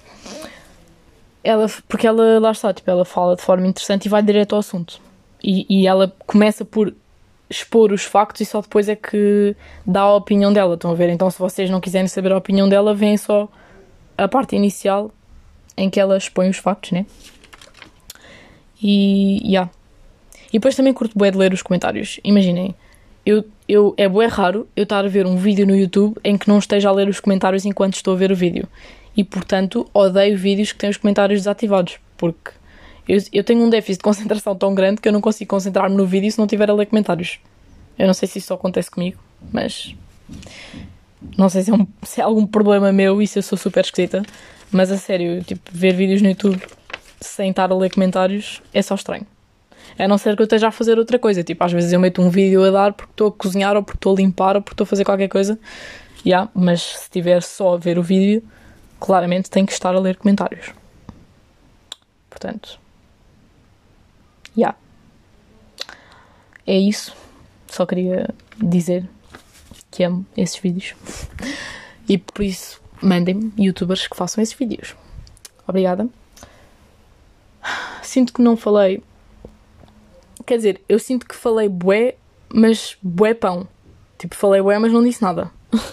ela, 1.45 1.67
porque 1.87 2.07
ela, 2.07 2.41
lá 2.41 2.51
está, 2.51 2.73
tipo, 2.73 2.91
ela 2.91 3.05
fala 3.05 3.37
de 3.37 3.43
forma 3.43 3.67
interessante 3.67 4.07
e 4.07 4.09
vai 4.09 4.23
direto 4.23 4.55
ao 4.55 4.61
assunto. 4.61 4.99
e, 5.43 5.67
e 5.69 5.87
ela 5.87 6.13
começa 6.27 6.65
por 6.65 6.95
expor 7.49 7.93
os 7.93 8.03
factos 8.03 8.41
e 8.41 8.47
só 8.47 8.63
depois 8.63 8.89
é 8.89 8.97
que 8.97 9.55
dá 9.87 10.01
a 10.01 10.17
opinião 10.17 10.53
dela. 10.53 10.75
Estão 10.75 10.91
a 10.91 10.95
ver? 10.95 11.11
Então, 11.11 11.31
se 11.31 11.39
vocês 11.39 11.69
não 11.69 11.81
quiserem 11.81 12.09
saber 12.09 12.33
a 12.33 12.39
opinião 12.39 12.69
dela, 12.69 12.95
vem 12.95 13.17
só 13.19 13.49
a 14.17 14.27
parte 14.27 14.57
inicial 14.57 15.11
em 15.77 15.91
que 15.91 16.01
ela 16.01 16.17
expõe 16.17 16.49
os 16.49 16.57
factos, 16.57 16.93
né? 16.93 17.05
E, 18.83 19.41
yeah. 19.47 19.71
e 20.49 20.53
depois 20.53 20.75
também 20.75 20.93
curto 20.93 21.17
bué 21.17 21.31
de 21.31 21.37
ler 21.37 21.53
os 21.53 21.63
comentários. 21.63 22.19
Imaginem, 22.25 22.75
eu, 23.25 23.45
eu, 23.69 23.95
é 23.97 24.09
bué 24.09 24.27
raro 24.27 24.69
eu 24.77 24.83
estar 24.83 25.05
a 25.05 25.09
ver 25.09 25.27
um 25.27 25.37
vídeo 25.37 25.67
no 25.67 25.77
YouTube 25.77 26.17
em 26.23 26.37
que 26.37 26.49
não 26.49 26.59
esteja 26.59 26.89
a 26.89 26.93
ler 26.93 27.09
os 27.09 27.21
comentários 27.21 27.65
enquanto 27.65 27.95
estou 27.95 28.15
a 28.15 28.17
ver 28.17 28.31
o 28.31 28.37
vídeo. 28.37 28.69
E, 29.17 29.25
portanto, 29.25 29.89
odeio 29.95 30.37
vídeos 30.37 30.73
que 30.73 30.79
têm 30.79 30.91
os 30.91 30.97
comentários 30.97 31.41
desativados, 31.41 31.99
porque 32.17 32.51
eu, 33.09 33.19
eu 33.33 33.45
tenho 33.45 33.63
um 33.63 33.71
déficit 33.71 33.99
de 33.99 34.05
concentração 34.05 34.57
tão 34.57 34.75
grande 34.75 35.01
que 35.01 35.09
eu 35.09 35.13
não 35.13 35.21
consigo 35.21 35.49
concentrar-me 35.49 35.97
no 35.97 36.07
vídeo 36.07 36.31
se 36.31 36.39
não 36.39 36.47
tiver 36.47 36.69
a 36.69 36.75
ler 36.75 36.87
comentários. 36.87 37.39
Eu 37.99 38.07
não 38.07 38.15
sei 38.15 38.27
se 38.27 38.39
isso 38.39 38.49
só 38.49 38.55
acontece 38.55 38.91
comigo, 38.91 39.19
mas. 39.53 39.95
Não 41.39 41.49
sei 41.49 41.63
se 41.63 41.71
é, 41.71 41.75
um, 41.75 41.87
se 42.03 42.21
é 42.21 42.25
algum 42.25 42.47
problema 42.47 42.93
meu 42.93 43.23
e 43.23 43.27
se 43.27 43.39
eu 43.39 43.43
sou 43.43 43.57
super 43.57 43.85
esquisita, 43.85 44.23
mas 44.71 44.91
a 44.91 44.99
sério, 44.99 45.43
tipo, 45.43 45.71
ver 45.73 45.95
vídeos 45.95 46.21
no 46.21 46.29
YouTube 46.29 46.61
sem 47.21 47.51
estar 47.51 47.71
a 47.71 47.75
ler 47.75 47.93
comentários 47.93 48.61
é 48.73 48.83
só 48.83 48.95
estranho. 48.95 49.27
A 49.99 50.09
não 50.09 50.19
ser 50.19 50.35
que 50.35 50.43
eu 50.43 50.45
esteja 50.45 50.69
a 50.69 50.71
fazer 50.73 50.99
outra 50.99 51.19
coisa. 51.19 51.43
Tipo, 51.43 51.65
às 51.65 51.73
vezes 51.73 51.93
eu 51.93 52.01
meto 52.01 52.21
um 52.21 52.29
vídeo 52.29 52.65
a 52.65 52.71
dar 52.71 52.93
porque 52.93 53.13
estou 53.13 53.29
a 53.29 53.33
cozinhar 53.33 53.77
ou 53.77 53.83
porque 53.83 53.99
estou 53.99 54.15
a 54.15 54.17
limpar 54.17 54.57
ou 54.57 54.63
porque 54.63 54.75
estou 54.75 54.85
a 54.85 54.89
fazer 54.89 55.05
qualquer 55.05 55.29
coisa. 55.29 55.59
Yeah, 56.27 56.51
mas 56.55 56.83
se 56.83 57.03
estiver 57.03 57.43
só 57.43 57.75
a 57.75 57.77
ver 57.77 57.99
o 57.99 58.03
vídeo, 58.03 58.43
claramente 58.99 59.51
tenho 59.51 59.67
que 59.67 59.73
estar 59.73 59.95
a 59.95 60.01
ler 60.01 60.17
comentários. 60.17 60.73
Portanto, 62.31 62.81
yeah. 64.57 64.77
É 66.67 66.77
isso. 66.77 67.15
Só 67.69 67.85
queria 67.85 68.35
dizer 68.57 69.09
que 69.91 70.03
amo 70.03 70.25
esses 70.37 70.57
vídeos. 70.59 70.95
E 72.09 72.19
por 72.19 72.43
isso, 72.43 72.81
mandem-me 73.03 73.53
youtubers 73.59 74.07
que 74.07 74.17
façam 74.17 74.43
esses 74.43 74.55
vídeos. 74.55 74.97
Obrigada. 75.67 76.09
Sinto 78.03 78.33
que 78.33 78.43
não 78.43 78.57
falei. 78.57 79.03
Quer 80.47 80.57
dizer, 80.57 80.81
eu 80.89 80.99
sinto 80.99 81.27
que 81.27 81.35
falei 81.35 81.69
bué, 81.69 82.17
mas 82.53 82.97
bué 83.03 83.35
pão. 83.35 83.67
Tipo, 84.19 84.35
falei 84.35 84.61
bué, 84.61 84.79
mas 84.79 84.93
não 84.93 85.03
disse 85.03 85.23
nada. 85.23 85.51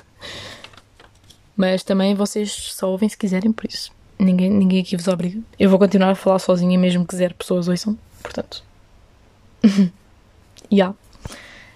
mas 1.55 1.83
também 1.83 2.13
vocês 2.15 2.51
só 2.51 2.89
ouvem 2.89 3.07
se 3.07 3.17
quiserem, 3.17 3.51
por 3.51 3.65
isso. 3.65 3.91
Ninguém, 4.19 4.49
ninguém 4.49 4.81
aqui 4.81 4.95
vos 4.95 5.07
obriga. 5.07 5.41
Eu 5.59 5.69
vou 5.69 5.79
continuar 5.79 6.11
a 6.11 6.15
falar 6.15 6.37
sozinha, 6.39 6.77
mesmo 6.77 7.05
que 7.07 7.15
zero 7.15 7.33
pessoas 7.33 7.67
ouçam. 7.67 7.97
Portanto. 8.21 8.63
yeah. 10.71 10.95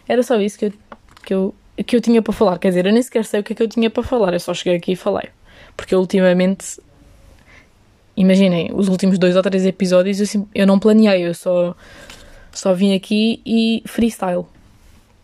Era 0.08 0.22
só 0.22 0.40
isso 0.40 0.60
que 0.60 0.66
eu, 0.66 0.74
que, 1.26 1.34
eu, 1.34 1.56
que 1.86 1.96
eu 1.96 2.02
tinha 2.02 2.22
para 2.22 2.34
falar. 2.34 2.60
Quer 2.60 2.70
dizer, 2.70 2.86
eu 2.86 2.94
nem 2.94 3.02
sequer 3.02 3.26
sei 3.26 3.40
o 3.40 3.44
que 3.44 3.54
é 3.54 3.56
que 3.56 3.64
eu 3.64 3.68
tinha 3.68 3.90
para 3.90 4.04
falar. 4.04 4.34
Eu 4.34 4.40
só 4.40 4.54
cheguei 4.54 4.78
aqui 4.78 4.92
e 4.92 4.96
falei. 4.96 5.30
Porque 5.76 5.96
ultimamente. 5.96 6.80
Imaginem, 8.16 8.72
os 8.74 8.88
últimos 8.88 9.18
dois 9.18 9.36
ou 9.36 9.42
três 9.42 9.66
episódios 9.66 10.36
eu, 10.36 10.48
eu 10.54 10.68
não 10.68 10.78
planeei. 10.78 11.26
Eu 11.28 11.34
só, 11.34 11.76
só 12.56 12.74
vim 12.74 12.96
aqui 12.96 13.42
e 13.46 13.84
freestyle. 13.86 14.46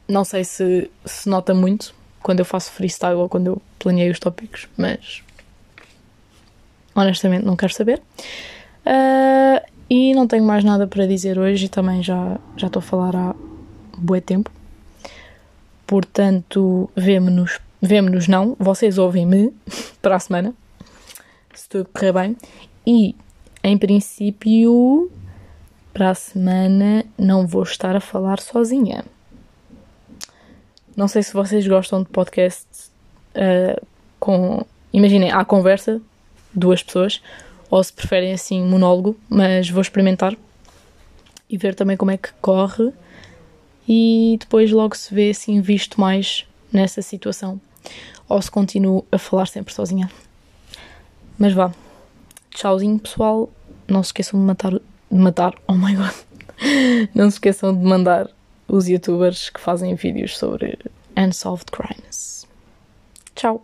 Não 0.08 0.24
sei 0.24 0.44
se 0.44 0.92
se 1.06 1.30
nota 1.30 1.54
muito 1.54 1.96
quando 2.22 2.40
eu 2.40 2.46
faço 2.46 2.72
freestyle 2.72 3.16
ou 3.16 3.30
quando 3.30 3.48
eu 3.48 3.62
planeei 3.80 4.12
os 4.12 4.20
tópicos, 4.20 4.68
mas 4.78 5.24
honestamente 6.94 7.46
não 7.46 7.56
quero 7.56 7.74
saber. 7.74 8.02
Uh, 8.86 9.66
e 9.90 10.14
não 10.14 10.28
tenho 10.28 10.44
mais 10.44 10.64
nada 10.64 10.86
para 10.88 11.08
dizer 11.08 11.40
hoje 11.40 11.66
e 11.66 11.70
também 11.70 12.04
já, 12.04 12.38
já 12.58 12.68
estou 12.68 12.80
a 12.80 12.84
falar 12.84 13.16
há 13.16 13.36
bué 13.98 14.22
tempo. 14.22 14.52
Portanto, 15.88 16.90
vemo-nos, 16.96 17.60
vemo-nos 17.82 18.28
não, 18.28 18.56
vocês 18.60 18.98
ouvem-me 18.98 19.54
para 20.02 20.16
a 20.16 20.20
semana, 20.20 20.54
se 21.54 21.68
tudo 21.68 21.90
correr 21.94 22.14
bem. 22.14 22.38
E, 22.86 23.16
em 23.64 23.78
princípio, 23.78 25.12
para 25.94 26.10
a 26.10 26.16
semana 26.16 27.06
não 27.18 27.46
vou 27.46 27.64
estar 27.64 27.96
a 27.96 28.00
falar 28.00 28.40
sozinha. 28.40 29.04
Não 30.96 31.08
sei 31.08 31.24
se 31.24 31.34
vocês 31.34 31.68
gostam 31.68 32.04
de 32.04 32.10
podcasts 32.10 32.92
uh, 33.36 33.86
com. 34.20 34.66
Imaginem, 34.94 35.32
há 35.32 35.44
conversa, 35.46 36.02
duas 36.54 36.84
pessoas, 36.84 37.22
ou 37.70 37.82
se 37.84 37.94
preferem 37.94 38.34
assim 38.34 38.64
monólogo, 38.64 39.18
mas 39.30 39.70
vou 39.70 39.82
experimentar 39.82 40.36
e 41.50 41.58
ver 41.58 41.76
também 41.76 41.96
como 41.96 42.12
é 42.12 42.18
que 42.18 42.30
corre 42.42 42.92
e 43.88 44.38
depois 44.40 44.72
logo 44.72 44.96
se 44.96 45.14
vê 45.14 45.30
assim 45.30 45.62
visto 45.62 46.00
mais 46.00 46.46
nessa 46.72 47.02
situação 47.02 47.60
ou 48.28 48.42
se 48.42 48.50
continuo 48.50 49.06
a 49.12 49.18
falar 49.18 49.48
sempre 49.48 49.74
sozinha. 49.74 50.10
Mas 51.38 51.54
vá. 51.54 51.74
Tchauzinho 52.52 52.98
pessoal. 53.00 53.50
Não 53.88 54.02
se 54.02 54.08
esqueçam 54.08 54.40
de 54.40 54.46
matar, 54.46 54.74
matar. 55.18 55.54
Oh 55.68 55.74
my 55.74 55.96
god. 55.96 56.14
Não 57.16 57.30
se 57.30 57.36
esqueçam 57.36 57.76
de 57.76 57.84
mandar 57.84 58.30
os 58.68 58.88
youtubers 58.88 59.50
que 59.50 59.60
fazem 59.60 59.96
vídeos 59.96 60.38
sobre 60.38 60.78
unsolved 61.18 61.72
crimes. 61.72 62.48
Tchau. 63.36 63.64